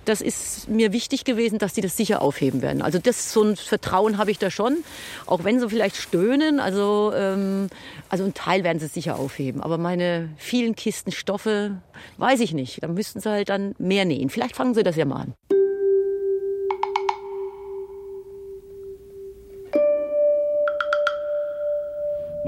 das 0.05 0.21
ist 0.21 0.67
mir 0.67 0.93
wichtig 0.93 1.25
gewesen, 1.25 1.59
dass 1.59 1.75
sie 1.75 1.81
das 1.81 1.95
sicher 1.95 2.21
aufheben 2.21 2.61
werden. 2.61 2.81
Also 2.81 2.99
das 2.99 3.31
so 3.31 3.43
ein 3.43 3.55
Vertrauen 3.55 4.17
habe 4.17 4.31
ich 4.31 4.39
da 4.39 4.49
schon, 4.49 4.77
auch 5.25 5.43
wenn 5.43 5.59
sie 5.59 5.69
vielleicht 5.69 5.95
stöhnen. 5.95 6.59
Also 6.59 7.13
ähm, 7.15 7.67
also 8.09 8.23
ein 8.23 8.33
Teil 8.33 8.63
werden 8.63 8.79
sie 8.79 8.87
sicher 8.87 9.17
aufheben, 9.17 9.61
aber 9.61 9.77
meine 9.77 10.29
vielen 10.37 10.75
Kisten 10.75 11.11
Stoffe 11.11 11.81
weiß 12.17 12.39
ich 12.39 12.53
nicht. 12.53 12.81
Da 12.83 12.87
müssten 12.87 13.19
sie 13.19 13.29
halt 13.29 13.49
dann 13.49 13.75
mehr 13.77 14.05
nähen. 14.05 14.29
Vielleicht 14.29 14.55
fangen 14.55 14.73
sie 14.73 14.83
das 14.83 14.95
ja 14.95 15.05
mal 15.05 15.21
an. 15.21 15.33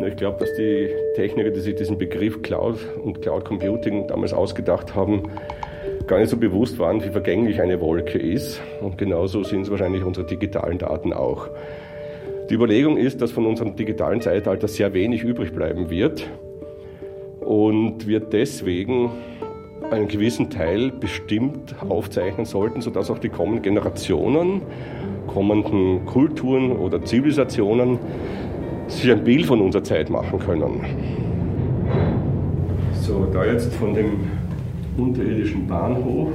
Ich 0.05 0.17
glaube, 0.17 0.39
dass 0.39 0.53
die 0.55 0.89
Techniker, 1.15 1.51
die 1.51 1.61
sich 1.61 1.75
diesen 1.75 1.97
Begriff 1.97 2.41
Cloud 2.41 2.77
und 3.03 3.21
Cloud 3.21 3.45
Computing 3.45 4.07
damals 4.07 4.33
ausgedacht 4.33 4.95
haben, 4.95 5.29
gar 6.07 6.19
nicht 6.19 6.29
so 6.29 6.37
bewusst 6.37 6.79
waren, 6.79 7.03
wie 7.03 7.09
vergänglich 7.09 7.61
eine 7.61 7.79
Wolke 7.79 8.17
ist. 8.17 8.61
Und 8.81 8.97
genauso 8.97 9.43
sind 9.43 9.61
es 9.61 9.71
wahrscheinlich 9.71 10.03
unsere 10.03 10.25
digitalen 10.25 10.77
Daten 10.77 11.13
auch. 11.13 11.47
Die 12.49 12.55
Überlegung 12.55 12.97
ist, 12.97 13.21
dass 13.21 13.31
von 13.31 13.45
unserem 13.45 13.75
digitalen 13.75 14.21
Zeitalter 14.21 14.67
sehr 14.67 14.93
wenig 14.93 15.23
übrig 15.23 15.53
bleiben 15.53 15.89
wird 15.89 16.29
und 17.39 18.05
wir 18.07 18.19
deswegen 18.19 19.11
einen 19.91 20.07
gewissen 20.07 20.49
Teil 20.49 20.91
bestimmt 20.91 21.75
aufzeichnen 21.87 22.45
sollten, 22.45 22.81
sodass 22.81 23.09
auch 23.11 23.19
die 23.19 23.29
kommenden 23.29 23.61
Generationen, 23.61 24.61
kommenden 25.27 26.05
Kulturen 26.05 26.73
oder 26.73 27.03
Zivilisationen 27.03 27.99
sich 28.87 29.11
ein 29.11 29.23
Bild 29.23 29.45
von 29.45 29.61
unserer 29.61 29.83
Zeit 29.83 30.09
machen 30.09 30.39
können. 30.39 30.81
So, 32.93 33.25
da 33.31 33.45
jetzt 33.45 33.73
von 33.75 33.93
dem 33.93 34.31
unterirdischen 34.97 35.67
Bahnhof 35.67 36.31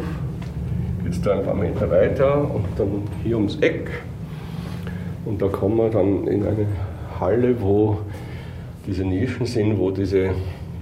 es 1.10 1.20
da 1.22 1.38
ein 1.38 1.44
paar 1.44 1.54
Meter 1.54 1.90
weiter 1.90 2.54
und 2.54 2.64
dann 2.76 3.02
hier 3.22 3.36
ums 3.36 3.56
Eck. 3.56 3.90
Und 5.24 5.42
da 5.42 5.48
kommen 5.48 5.76
wir 5.76 5.90
dann 5.90 6.26
in 6.26 6.46
eine 6.46 6.66
Halle, 7.20 7.60
wo 7.60 7.98
diese 8.86 9.04
Nischen 9.04 9.46
sind, 9.46 9.78
wo 9.78 9.90
diese 9.90 10.30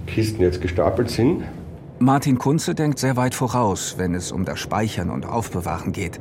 Kisten 0.05 0.41
jetzt 0.41 0.61
gestapelt 0.61 1.09
sind. 1.09 1.43
Martin 1.99 2.37
Kunze 2.37 2.75
denkt 2.75 2.99
sehr 2.99 3.17
weit 3.17 3.35
voraus, 3.35 3.95
wenn 3.97 4.13
es 4.13 4.31
um 4.31 4.45
das 4.45 4.59
Speichern 4.59 5.09
und 5.09 5.25
Aufbewahren 5.25 5.91
geht. 5.91 6.19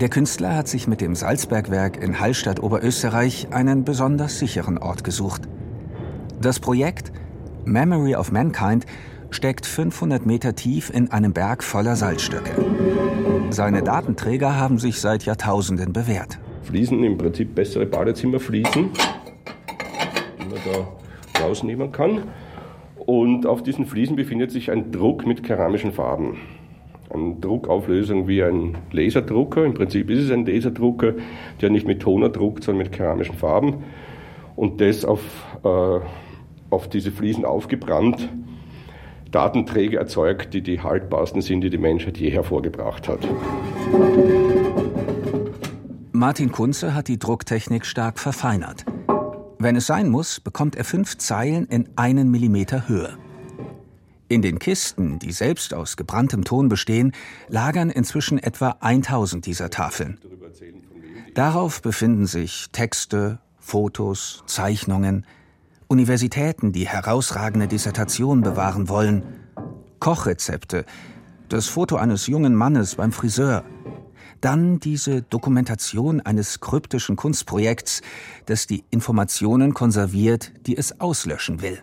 Der 0.00 0.08
Künstler 0.08 0.56
hat 0.56 0.68
sich 0.68 0.86
mit 0.86 1.00
dem 1.00 1.14
Salzbergwerk 1.14 2.02
in 2.02 2.18
Hallstatt 2.18 2.62
Oberösterreich 2.62 3.48
einen 3.50 3.84
besonders 3.84 4.38
sicheren 4.38 4.78
Ort 4.78 5.04
gesucht. 5.04 5.42
Das 6.40 6.60
Projekt 6.60 7.12
Memory 7.64 8.14
of 8.14 8.32
Mankind 8.32 8.86
steckt 9.34 9.66
500 9.66 10.26
Meter 10.26 10.54
tief 10.54 10.90
in 10.92 11.10
einem 11.10 11.32
Berg 11.32 11.64
voller 11.64 11.96
Salzstöcke. 11.96 12.52
Seine 13.50 13.82
Datenträger 13.82 14.56
haben 14.56 14.78
sich 14.78 15.00
seit 15.00 15.24
Jahrtausenden 15.24 15.92
bewährt. 15.92 16.38
Fliesen, 16.62 17.02
im 17.02 17.18
Prinzip 17.18 17.54
bessere 17.54 17.86
Badezimmerfliesen, 17.86 18.90
die 20.38 20.48
man 20.48 20.60
da 20.64 21.42
rausnehmen 21.42 21.92
kann. 21.92 22.22
Und 22.96 23.46
auf 23.46 23.62
diesen 23.62 23.86
Fliesen 23.86 24.16
befindet 24.16 24.52
sich 24.52 24.70
ein 24.70 24.92
Druck 24.92 25.26
mit 25.26 25.42
keramischen 25.42 25.92
Farben. 25.92 26.38
Eine 27.10 27.34
Druckauflösung 27.40 28.28
wie 28.28 28.42
ein 28.42 28.78
Laserdrucker. 28.92 29.64
Im 29.64 29.74
Prinzip 29.74 30.08
ist 30.08 30.24
es 30.24 30.30
ein 30.30 30.46
Laserdrucker, 30.46 31.14
der 31.60 31.70
nicht 31.70 31.86
mit 31.86 32.00
Toner 32.00 32.28
druckt, 32.28 32.64
sondern 32.64 32.84
mit 32.84 32.92
keramischen 32.92 33.34
Farben. 33.34 33.84
Und 34.56 34.80
das 34.80 35.04
auf, 35.04 35.20
äh, 35.64 36.00
auf 36.70 36.88
diese 36.88 37.10
Fliesen 37.10 37.44
aufgebrannt 37.44 38.28
Datenträger 39.32 39.98
erzeugt, 39.98 40.54
die 40.54 40.62
die 40.62 40.80
haltbarsten 40.80 41.42
sind, 41.42 41.62
die 41.62 41.70
die 41.70 41.78
Menschheit 41.78 42.18
je 42.18 42.30
hervorgebracht 42.30 43.08
hat. 43.08 43.20
Martin 46.12 46.52
Kunze 46.52 46.94
hat 46.94 47.08
die 47.08 47.18
Drucktechnik 47.18 47.84
stark 47.84 48.20
verfeinert. 48.20 48.84
Wenn 49.58 49.76
es 49.76 49.86
sein 49.86 50.08
muss, 50.08 50.38
bekommt 50.38 50.76
er 50.76 50.84
fünf 50.84 51.18
Zeilen 51.18 51.66
in 51.66 51.88
einen 51.96 52.30
Millimeter 52.30 52.88
Höhe. 52.88 53.16
In 54.28 54.40
den 54.40 54.58
Kisten, 54.58 55.18
die 55.18 55.32
selbst 55.32 55.74
aus 55.74 55.96
gebranntem 55.96 56.44
Ton 56.44 56.68
bestehen, 56.68 57.12
lagern 57.48 57.90
inzwischen 57.90 58.38
etwa 58.38 58.76
1000 58.80 59.44
dieser 59.44 59.70
Tafeln. 59.70 60.18
Darauf 61.34 61.82
befinden 61.82 62.26
sich 62.26 62.68
Texte, 62.72 63.40
Fotos, 63.58 64.42
Zeichnungen, 64.46 65.26
Universitäten, 65.92 66.72
die 66.72 66.88
herausragende 66.88 67.68
Dissertationen 67.68 68.42
bewahren 68.42 68.88
wollen, 68.88 69.24
Kochrezepte, 70.00 70.86
das 71.50 71.66
Foto 71.68 71.96
eines 71.96 72.26
jungen 72.26 72.54
Mannes 72.54 72.94
beim 72.94 73.12
Friseur, 73.12 73.62
dann 74.40 74.80
diese 74.80 75.20
Dokumentation 75.20 76.22
eines 76.22 76.60
kryptischen 76.60 77.16
Kunstprojekts, 77.16 78.00
das 78.46 78.66
die 78.66 78.84
Informationen 78.88 79.74
konserviert, 79.74 80.52
die 80.66 80.78
es 80.78 80.98
auslöschen 80.98 81.60
will. 81.60 81.78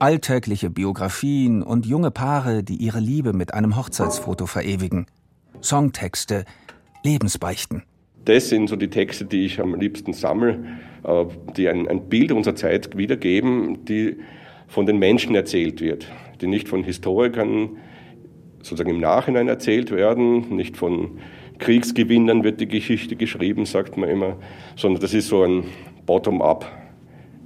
Alltägliche 0.00 0.68
Biografien 0.68 1.62
und 1.62 1.86
junge 1.86 2.10
Paare, 2.10 2.64
die 2.64 2.76
ihre 2.76 2.98
Liebe 2.98 3.32
mit 3.32 3.54
einem 3.54 3.76
Hochzeitsfoto 3.76 4.46
verewigen. 4.46 5.06
Songtexte, 5.62 6.44
Lebensbeichten. 7.04 7.84
Das 8.26 8.48
sind 8.48 8.68
so 8.68 8.76
die 8.76 8.90
Texte, 8.90 9.24
die 9.24 9.46
ich 9.46 9.60
am 9.60 9.74
liebsten 9.76 10.12
sammle, 10.12 10.58
äh, 11.04 11.24
die 11.56 11.68
ein, 11.68 11.88
ein 11.88 12.08
Bild 12.08 12.32
unserer 12.32 12.56
Zeit 12.56 12.96
wiedergeben, 12.96 13.84
die 13.84 14.16
von 14.66 14.84
den 14.84 14.98
Menschen 14.98 15.34
erzählt 15.34 15.80
wird, 15.80 16.10
die 16.40 16.48
nicht 16.48 16.68
von 16.68 16.82
Historikern 16.82 17.76
sozusagen 18.58 18.90
im 18.90 19.00
Nachhinein 19.00 19.46
erzählt 19.46 19.92
werden, 19.92 20.54
nicht 20.54 20.76
von 20.76 21.18
Kriegsgewinnern 21.58 22.42
wird 22.42 22.60
die 22.60 22.66
Geschichte 22.66 23.14
geschrieben, 23.14 23.64
sagt 23.64 23.96
man 23.96 24.10
immer, 24.10 24.36
sondern 24.74 25.00
das 25.00 25.14
ist 25.14 25.28
so 25.28 25.44
ein 25.44 25.64
Bottom-up 26.04 26.70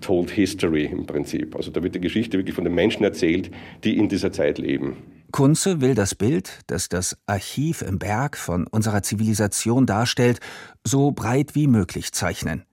Told 0.01 0.31
History 0.31 0.87
im 0.87 1.05
Prinzip. 1.05 1.55
Also 1.55 1.71
da 1.71 1.83
wird 1.83 1.95
die 1.95 2.01
Geschichte 2.01 2.39
wirklich 2.39 2.55
von 2.55 2.65
den 2.65 2.75
Menschen 2.75 3.05
erzählt, 3.05 3.51
die 3.85 3.99
in 3.99 4.09
dieser 4.09 4.33
Zeit 4.33 4.59
leben. 4.59 4.97
Kunze 5.31 5.81
will 5.81 5.95
das 5.95 6.15
Bild, 6.15 6.61
das 6.67 6.89
das 6.89 7.17
Archiv 7.27 7.83
im 7.83 7.99
Berg 7.99 8.37
von 8.37 8.67
unserer 8.67 9.03
Zivilisation 9.03 9.87
darstellt, 9.87 10.41
so 10.85 11.13
breit 11.13 11.55
wie 11.55 11.67
möglich 11.67 12.13
zeichnen. 12.13 12.65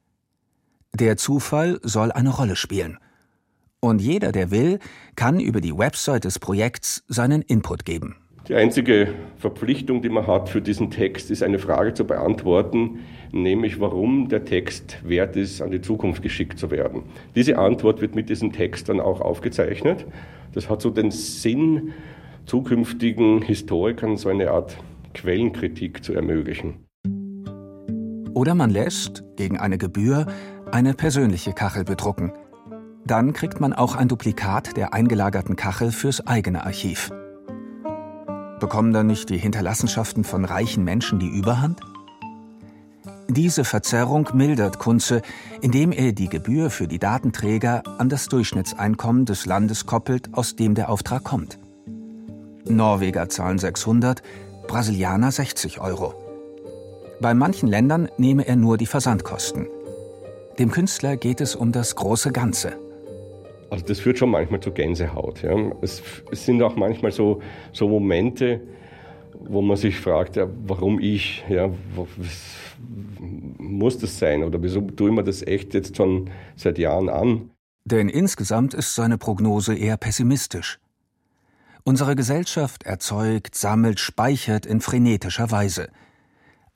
Der 0.93 1.17
Zufall 1.17 1.79
soll 1.83 2.11
eine 2.11 2.29
Rolle 2.29 2.55
spielen. 2.55 2.97
Und 3.79 4.01
jeder, 4.01 4.31
der 4.31 4.51
will, 4.51 4.79
kann 5.15 5.39
über 5.39 5.61
die 5.61 5.77
Website 5.77 6.23
des 6.23 6.39
Projekts 6.39 7.03
seinen 7.07 7.41
Input 7.41 7.85
geben. 7.85 8.15
Die 8.47 8.55
einzige 8.55 9.13
Verpflichtung, 9.35 10.01
die 10.01 10.09
man 10.09 10.25
hat 10.25 10.47
für 10.47 10.61
diesen 10.61 10.89
Text, 10.89 11.29
ist 11.31 11.43
eine 11.43 11.59
Frage 11.59 11.93
zu 11.93 12.05
beantworten, 12.05 12.99
nämlich 13.33 13.81
warum 13.81 14.29
der 14.29 14.45
Text 14.45 14.99
wert 15.03 15.35
ist, 15.35 15.61
an 15.61 15.71
die 15.71 15.81
Zukunft 15.81 16.21
geschickt 16.21 16.57
zu 16.57 16.71
werden. 16.71 17.03
Diese 17.35 17.57
Antwort 17.57 17.99
wird 17.99 18.15
mit 18.15 18.29
diesem 18.29 18.53
Text 18.53 18.87
dann 18.87 19.01
auch 19.01 19.19
aufgezeichnet. 19.19 20.05
Das 20.53 20.69
hat 20.69 20.81
so 20.81 20.89
den 20.89 21.11
Sinn, 21.11 21.93
zukünftigen 22.47 23.41
Historikern 23.41 24.15
so 24.15 24.29
eine 24.29 24.51
Art 24.51 24.77
Quellenkritik 25.13 26.03
zu 26.03 26.13
ermöglichen. 26.13 26.85
Oder 28.33 28.55
man 28.55 28.69
lässt, 28.69 29.23
gegen 29.35 29.57
eine 29.57 29.77
Gebühr, 29.77 30.27
eine 30.71 30.93
persönliche 30.93 31.53
Kachel 31.53 31.83
bedrucken. 31.83 32.31
Dann 33.05 33.33
kriegt 33.33 33.59
man 33.59 33.73
auch 33.73 33.95
ein 33.95 34.07
Duplikat 34.07 34.77
der 34.77 34.93
eingelagerten 34.93 35.55
Kachel 35.55 35.91
fürs 35.91 36.25
eigene 36.25 36.65
Archiv. 36.65 37.11
Bekommen 38.59 38.93
dann 38.93 39.07
nicht 39.07 39.29
die 39.29 39.37
Hinterlassenschaften 39.37 40.23
von 40.23 40.45
reichen 40.45 40.83
Menschen 40.83 41.19
die 41.19 41.29
Überhand? 41.29 41.81
Diese 43.27 43.65
Verzerrung 43.65 44.29
mildert 44.33 44.79
Kunze, 44.79 45.21
indem 45.61 45.91
er 45.91 46.13
die 46.13 46.29
Gebühr 46.29 46.69
für 46.69 46.87
die 46.87 46.99
Datenträger 46.99 47.83
an 47.97 48.07
das 48.07 48.27
Durchschnittseinkommen 48.29 49.25
des 49.25 49.45
Landes 49.45 49.85
koppelt, 49.85 50.33
aus 50.33 50.55
dem 50.55 50.75
der 50.75 50.89
Auftrag 50.89 51.25
kommt. 51.25 51.59
Norweger 52.69 53.29
zahlen 53.29 53.59
600, 53.59 54.21
Brasilianer 54.67 55.31
60 55.31 55.79
Euro. 55.79 56.13
Bei 57.19 57.33
manchen 57.33 57.67
Ländern 57.67 58.09
nehme 58.17 58.47
er 58.47 58.55
nur 58.55 58.77
die 58.77 58.85
Versandkosten. 58.85 59.67
Dem 60.59 60.71
Künstler 60.71 61.17
geht 61.17 61.41
es 61.41 61.55
um 61.55 61.71
das 61.71 61.95
große 61.95 62.31
Ganze. 62.31 62.73
Also 63.69 63.85
das 63.85 63.99
führt 63.99 64.17
schon 64.17 64.31
manchmal 64.31 64.59
zu 64.59 64.71
Gänsehaut. 64.71 65.41
Ja. 65.41 65.55
Es, 65.81 66.01
es, 66.31 66.45
sind 66.45 66.61
auch 66.61 66.75
manchmal 66.75 67.11
so, 67.11 67.41
so 67.73 67.87
Momente, 67.87 68.61
wo 69.39 69.61
man 69.61 69.77
sich 69.77 69.99
fragt, 69.99 70.35
ja, 70.35 70.47
warum 70.65 70.99
ich? 70.99 71.43
Ja, 71.49 71.69
muss 73.57 73.97
das 73.97 74.17
sein? 74.17 74.43
Oder 74.43 74.61
wieso 74.61 74.81
tue 74.81 75.09
ich 75.09 75.15
mir 75.15 75.23
das 75.23 75.45
echt 75.45 75.73
jetzt 75.73 75.97
schon 75.97 76.29
seit 76.55 76.77
Jahren 76.77 77.09
an? 77.09 77.51
Denn 77.85 78.09
insgesamt 78.09 78.73
ist 78.73 78.95
seine 78.95 79.17
Prognose 79.17 79.75
eher 79.75 79.97
pessimistisch. 79.97 80.79
Unsere 81.87 82.17
Gesellschaft 82.17 82.83
erzeugt, 82.83 83.55
sammelt, 83.55 84.01
speichert 84.01 84.65
in 84.65 84.81
frenetischer 84.81 85.51
Weise. 85.51 85.87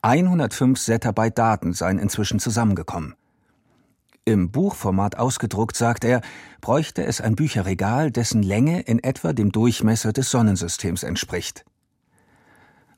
105 0.04 0.80
Zettabyte 0.80 1.38
Daten 1.38 1.74
seien 1.74 2.00
inzwischen 2.00 2.40
zusammengekommen. 2.40 3.16
Im 4.24 4.52
Buchformat 4.52 5.18
ausgedruckt, 5.18 5.76
sagt 5.76 6.06
er, 6.06 6.22
bräuchte 6.62 7.04
es 7.04 7.20
ein 7.20 7.36
Bücherregal, 7.36 8.10
dessen 8.10 8.42
Länge 8.42 8.84
in 8.84 9.04
etwa 9.04 9.34
dem 9.34 9.52
Durchmesser 9.52 10.14
des 10.14 10.32
Sonnensystems 10.32 11.04
entspricht. 11.04 11.66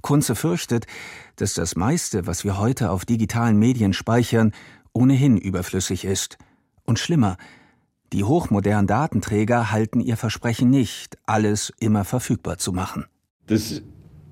Kunze 0.02 0.36
fürchtet, 0.36 0.86
dass 1.38 1.56
das 1.56 1.76
meiste, 1.76 2.28
was 2.28 2.44
wir 2.44 2.60
heute 2.60 2.92
auf 2.92 3.06
digitalen 3.06 3.58
Medien 3.58 3.92
speichern, 3.92 4.52
ohnehin 4.94 5.36
überflüssig 5.36 6.06
ist. 6.06 6.38
Und 6.86 7.00
schlimmer, 7.00 7.38
die 8.14 8.24
hochmodernen 8.24 8.88
Datenträger 8.88 9.72
halten 9.72 10.00
ihr 10.00 10.18
Versprechen 10.18 10.70
nicht, 10.70 11.18
alles 11.26 11.74
immer 11.80 12.06
verfügbar 12.06 12.60
zu 12.60 12.72
machen. 12.72 13.06
Das 13.48 13.82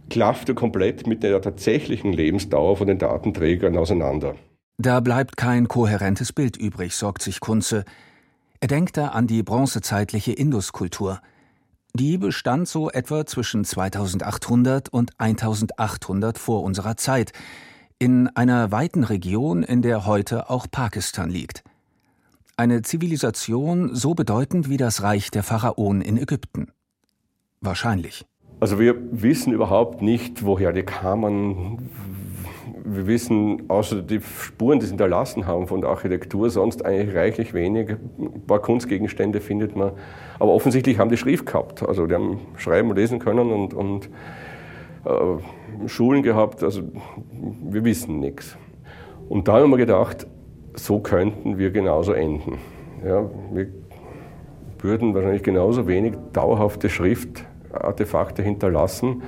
klaffte 0.10 0.54
komplett 0.54 1.08
mit 1.08 1.24
der 1.24 1.41
tatsächlichen 1.41 2.13
Lebensdauer 2.13 2.78
von 2.78 2.88
den 2.88 3.00
Datenträgern 3.00 3.76
auseinander. 3.78 4.36
Da 4.78 5.00
bleibt 5.00 5.36
kein 5.36 5.67
kohärentes 5.67 6.32
Bild 6.32 6.58
übrig, 6.58 6.96
sorgt 6.96 7.22
sich 7.22 7.39
Kunze. 7.39 7.84
Er 8.60 8.67
denkt 8.67 8.98
da 8.98 9.10
an 9.10 9.28
die 9.28 9.41
bronzezeitliche 9.41 10.32
Induskultur. 10.32 11.20
Die 11.94 12.17
bestand 12.17 12.67
so 12.67 12.89
etwa 12.89 13.26
zwischen 13.26 13.65
2800 13.65 14.89
und 14.89 15.20
1800 15.20 16.38
vor 16.38 16.63
unserer 16.63 16.98
Zeit, 16.98 17.34
in 18.00 18.28
einer 18.30 18.72
weiten 18.72 19.04
Region, 19.04 19.63
in 19.63 19.82
der 19.82 20.06
heute 20.06 20.50
auch 20.50 20.67
Pakistan 20.70 21.30
liegt. 21.30 21.63
Eine 22.62 22.84
Zivilisation 22.84 23.95
so 23.95 24.13
bedeutend 24.13 24.69
wie 24.69 24.78
das 24.78 25.02
Reich 25.02 25.32
der 25.32 25.41
Pharaonen 25.41 26.04
in 26.04 26.15
Ägypten. 26.15 26.67
Wahrscheinlich. 27.60 28.24
Also 28.60 28.78
wir 28.78 28.93
wissen 29.12 29.52
überhaupt 29.52 30.04
nicht, 30.04 30.45
woher 30.45 30.71
die 30.71 30.84
kamen, 30.84 31.89
wir 32.86 33.08
wissen, 33.08 33.63
außer 33.67 34.04
die 34.04 34.21
Spuren, 34.21 34.80
die 34.80 34.86
sie 34.86 34.91
hinterlassen 34.91 35.47
haben 35.47 35.65
von 35.65 35.82
der 35.82 35.89
Architektur, 35.89 36.52
sonst 36.52 36.86
eigentlich 36.86 37.15
reichlich 37.15 37.56
wenig. 37.56 37.95
Ein 38.19 38.45
paar 38.45 38.60
Kunstgegenstände 38.60 39.41
findet 39.41 39.76
man. 39.76 39.93
Aber 40.38 40.54
offensichtlich 40.54 41.00
haben 41.00 41.10
die 41.10 41.17
Schrift 41.17 41.47
gehabt. 41.47 41.82
Also 41.82 42.06
die 42.06 42.13
haben 42.13 42.41
schreiben 42.58 42.91
und 42.91 42.95
lesen 42.95 43.17
können 43.17 43.52
und, 43.52 43.74
und 43.74 44.06
äh, 45.06 45.88
Schulen 45.88 46.21
gehabt. 46.21 46.62
Also 46.62 46.84
wir 47.63 47.84
wissen 47.84 48.19
nichts. 48.19 48.56
Und 49.30 49.47
da 49.47 49.54
haben 49.54 49.71
wir 49.71 49.78
gedacht, 49.78 50.28
so 50.75 50.99
könnten 50.99 51.57
wir 51.57 51.71
genauso 51.71 52.13
enden. 52.13 52.57
Ja, 53.05 53.29
wir 53.51 53.67
würden 54.79 55.13
wahrscheinlich 55.13 55.43
genauso 55.43 55.88
wenig 55.88 56.13
dauerhafte 56.34 56.89
Schriftartefakte 56.89 58.41
hinterlassen. 58.41 59.23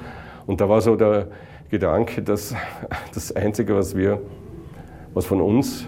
Und 0.45 0.61
da 0.61 0.69
war 0.69 0.81
so 0.81 0.95
der 0.95 1.27
Gedanke, 1.69 2.21
dass 2.21 2.55
das 3.13 3.35
Einzige, 3.35 3.75
was 3.75 3.95
wir, 3.95 4.21
was 5.13 5.25
von 5.25 5.41
uns 5.41 5.87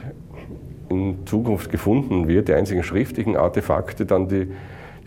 in 0.90 1.26
Zukunft 1.26 1.72
gefunden 1.72 2.28
wird, 2.28 2.48
die 2.48 2.54
einzigen 2.54 2.84
schriftlichen 2.84 3.36
Artefakte, 3.36 4.06
dann 4.06 4.28
die, 4.28 4.52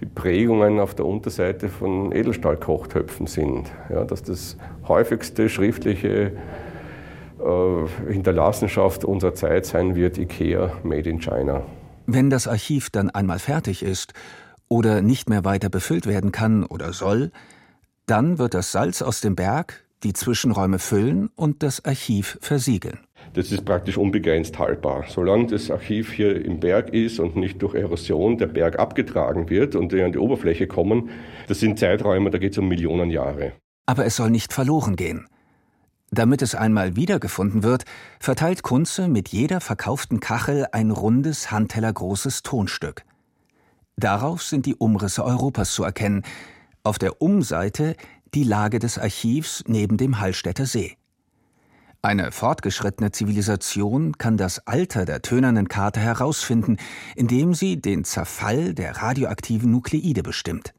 die 0.00 0.06
Prägungen 0.06 0.80
auf 0.80 0.94
der 0.94 1.06
Unterseite 1.06 1.68
von 1.68 2.12
Edelstahlkochtöpfen 2.12 3.26
sind. 3.26 3.70
Ja, 3.90 4.04
dass 4.04 4.22
das 4.22 4.56
häufigste 4.86 5.48
schriftliche 5.48 6.32
Hinterlassenschaft 8.08 9.04
unserer 9.04 9.34
Zeit 9.34 9.66
sein 9.66 9.94
wird, 9.94 10.18
IKEA 10.18 10.72
Made 10.82 11.08
in 11.08 11.20
China. 11.20 11.62
Wenn 12.06 12.30
das 12.30 12.48
Archiv 12.48 12.90
dann 12.90 13.10
einmal 13.10 13.38
fertig 13.38 13.82
ist 13.82 14.12
oder 14.68 15.02
nicht 15.02 15.28
mehr 15.28 15.44
weiter 15.44 15.68
befüllt 15.68 16.06
werden 16.06 16.32
kann 16.32 16.64
oder 16.64 16.92
soll, 16.92 17.30
dann 18.06 18.38
wird 18.38 18.54
das 18.54 18.72
Salz 18.72 19.02
aus 19.02 19.20
dem 19.20 19.36
Berg 19.36 19.84
die 20.02 20.12
Zwischenräume 20.12 20.78
füllen 20.78 21.28
und 21.34 21.62
das 21.62 21.84
Archiv 21.84 22.38
versiegeln. 22.40 23.00
Das 23.34 23.52
ist 23.52 23.64
praktisch 23.64 23.98
unbegrenzt 23.98 24.58
haltbar. 24.58 25.04
Solange 25.08 25.48
das 25.48 25.70
Archiv 25.70 26.12
hier 26.12 26.44
im 26.44 26.60
Berg 26.60 26.94
ist 26.94 27.18
und 27.18 27.36
nicht 27.36 27.60
durch 27.60 27.74
Erosion 27.74 28.38
der 28.38 28.46
Berg 28.46 28.78
abgetragen 28.78 29.50
wird 29.50 29.74
und 29.74 29.92
die 29.92 30.02
an 30.02 30.12
die 30.12 30.18
Oberfläche 30.18 30.66
kommen, 30.66 31.10
das 31.46 31.60
sind 31.60 31.78
Zeiträume, 31.78 32.30
da 32.30 32.38
geht 32.38 32.52
es 32.52 32.58
um 32.58 32.68
Millionen 32.68 33.10
Jahre. 33.10 33.52
Aber 33.86 34.06
es 34.06 34.16
soll 34.16 34.30
nicht 34.30 34.52
verloren 34.52 34.96
gehen. 34.96 35.26
Damit 36.10 36.42
es 36.42 36.54
einmal 36.54 36.96
wiedergefunden 36.96 37.62
wird, 37.62 37.84
verteilt 38.18 38.62
Kunze 38.62 39.08
mit 39.08 39.28
jeder 39.28 39.60
verkauften 39.60 40.20
Kachel 40.20 40.66
ein 40.72 40.90
rundes, 40.90 41.50
handtellergroßes 41.50 42.42
Tonstück. 42.42 43.04
Darauf 43.96 44.42
sind 44.42 44.64
die 44.64 44.76
Umrisse 44.76 45.24
Europas 45.24 45.72
zu 45.72 45.84
erkennen. 45.84 46.22
Auf 46.82 46.98
der 46.98 47.20
Umseite 47.20 47.96
die 48.34 48.44
Lage 48.44 48.78
des 48.78 48.98
Archivs 48.98 49.64
neben 49.66 49.96
dem 49.96 50.20
Hallstätter 50.20 50.66
See. 50.66 50.96
Eine 52.00 52.30
fortgeschrittene 52.30 53.10
Zivilisation 53.10 54.16
kann 54.16 54.36
das 54.36 54.66
Alter 54.68 55.04
der 55.04 55.20
tönernen 55.20 55.68
Karte 55.68 55.98
herausfinden, 55.98 56.76
indem 57.16 57.54
sie 57.54 57.80
den 57.80 58.04
Zerfall 58.04 58.72
der 58.72 58.98
radioaktiven 58.98 59.70
Nukleide 59.70 60.22
bestimmt. 60.22 60.74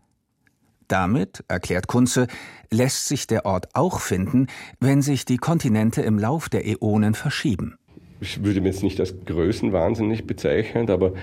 Damit, 0.90 1.44
erklärt 1.48 1.88
Kunze, 1.88 2.28
lässt 2.72 3.08
sich 3.08 3.28
der 3.28 3.46
Ort 3.46 3.70
auch 3.74 4.00
finden, 4.00 4.48
wenn 4.80 5.02
sich 5.02 5.24
die 5.24 5.38
Kontinente 5.38 6.02
im 6.02 6.20
Lauf 6.20 6.50
der 6.50 6.66
Äonen 6.68 7.14
verschieben. 7.14 7.78
Ich 8.22 8.44
würde 8.44 8.60
mich 8.60 8.74
jetzt 8.74 8.84
nicht 8.84 9.00
als 9.00 9.14
größenwahnsinnig 9.26 10.28
bezeichnen, 10.28 10.90
aber 10.90 11.14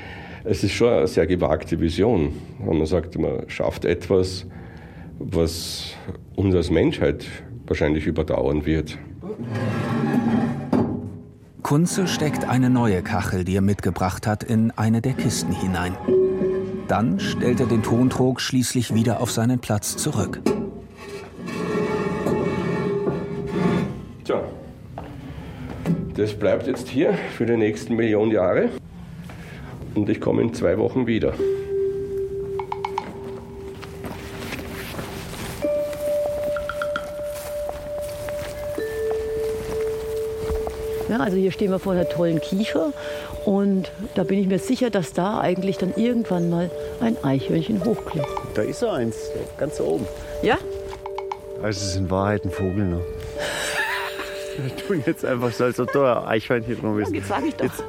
es 0.45 0.65
ist 0.65 0.73
schon 0.73 0.93
eine 0.93 1.07
sehr 1.09 1.27
gewagte 1.27 1.81
Vision. 1.81 2.33
Und 2.65 2.79
man 2.79 2.87
sagt, 2.87 3.19
man 3.19 3.51
schafft 3.51 3.85
etwas, 3.85 4.47
was 5.19 5.95
uns 6.37 6.55
als 6.55 6.71
Menschheit 6.71 7.27
wahrscheinlich 7.67 8.07
überdauern 8.07 8.65
wird. 8.65 8.97
Kunze 11.63 12.07
steckt 12.07 12.49
eine 12.49 12.71
neue 12.71 13.03
Kachel, 13.03 13.45
die 13.45 13.57
er 13.57 13.63
mitgebracht 13.63 14.27
hat, 14.27 14.45
in 14.45 14.71
eine 14.71 15.03
der 15.03 15.15
Kisten 15.15 15.53
hinein. 15.53 15.97
Dann 16.89 17.19
stellt 17.19 17.59
er 17.61 17.67
den 17.67 17.83
Tontrog 17.83 18.41
schließlich 18.41 18.95
wieder 18.95 19.21
auf 19.21 19.31
seinen 19.31 19.59
Platz 19.59 19.97
zurück. 19.97 20.41
Tja, 24.25 24.43
das 26.15 26.35
bleibt 26.35 26.67
jetzt 26.67 26.89
hier 26.89 27.15
für 27.37 27.47
die 27.47 27.57
nächsten 27.57 27.97
Millionen 27.97 28.31
Jahre 28.31 28.69
und 29.95 30.09
ich 30.09 30.21
komme 30.21 30.43
in 30.43 30.55
zwei 30.55 30.79
Wochen 30.79 31.07
wieder. 31.07 31.35
Ja, 41.09 41.19
also 41.19 41.37
hier 41.37 41.53
stehen 41.53 41.71
wir 41.71 41.79
vor 41.79 41.93
einer 41.93 42.09
tollen 42.09 42.41
Kiefer 42.41 42.93
und 43.45 43.93
da 44.17 44.25
bin 44.25 44.41
ich 44.41 44.49
mir 44.49 44.59
sicher, 44.59 44.91
dass 44.91 45.13
da 45.13 45.41
eigentlich 45.41 45.79
dann 45.79 45.95
irgendwann 45.95 46.51
mal 46.51 46.71
ein 47.01 47.17
Eichhörnchen 47.23 47.85
hochklettert. 47.85 48.29
Da 48.55 48.63
ist 48.63 48.81
so 48.81 48.89
eins, 48.89 49.17
ganz 49.57 49.81
oben. 49.81 50.07
Ja? 50.43 50.59
Also 51.63 51.81
es 51.81 51.91
ist 51.91 51.97
in 51.97 52.11
Wahrheit 52.11 52.45
ein 52.45 52.51
Vogel 52.51 52.87
noch. 52.87 53.03
Wir 54.59 54.77
tun 54.77 55.03
jetzt 55.07 55.25
einfach 55.25 55.53
so, 55.53 55.65
als 55.65 55.79
ob 55.79 55.93
da 55.93 56.23
ein 56.23 56.29
Eichhörnchen 56.29 56.81
drum 56.81 56.99
ist. 56.99 57.11
Ja, 57.11 57.17
jetzt 57.17 57.29
sag 57.29 57.45
ich 57.47 57.55
doch. 57.55 57.65
Jetzt, 57.65 57.85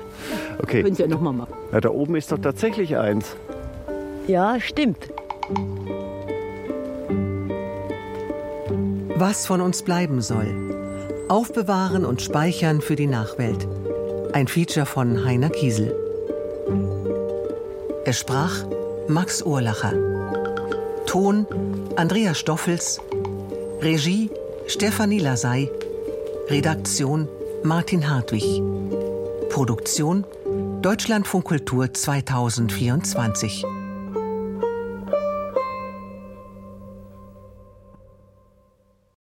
okay. 0.62 0.84
Können 0.84 0.96
Sie 0.96 1.02
ja 1.02 1.08
nochmal 1.08 1.34
machen. 1.34 1.54
Ja, 1.72 1.82
da 1.82 1.90
oben 1.90 2.16
ist 2.16 2.32
doch 2.32 2.40
tatsächlich 2.40 2.98
eins. 2.98 3.36
Ja, 4.28 4.60
stimmt. 4.60 5.08
Was 9.16 9.48
von 9.48 9.62
uns 9.62 9.82
bleiben 9.82 10.22
soll. 10.22 10.67
Aufbewahren 11.30 12.06
und 12.06 12.22
speichern 12.22 12.80
für 12.80 12.96
die 12.96 13.08
Nachwelt. 13.08 13.68
Ein 14.32 14.48
Feature 14.48 14.86
von 14.86 15.26
Heiner 15.26 15.50
Kiesel. 15.50 15.94
Es 18.06 18.20
sprach 18.20 18.64
Max 19.10 19.42
Urlacher. 19.42 19.94
Ton 21.06 21.46
Andreas 21.98 22.40
Stoffels. 22.40 23.02
Regie 23.82 24.30
Stefanie 24.68 25.20
Lasey. 25.20 25.70
Redaktion 26.48 27.28
Martin 27.64 28.10
Hartwig. 28.10 28.62
Produktion 29.50 30.24
Deutschlandfunk 30.82 31.44
Kultur 31.44 31.94
2024. 31.94 33.66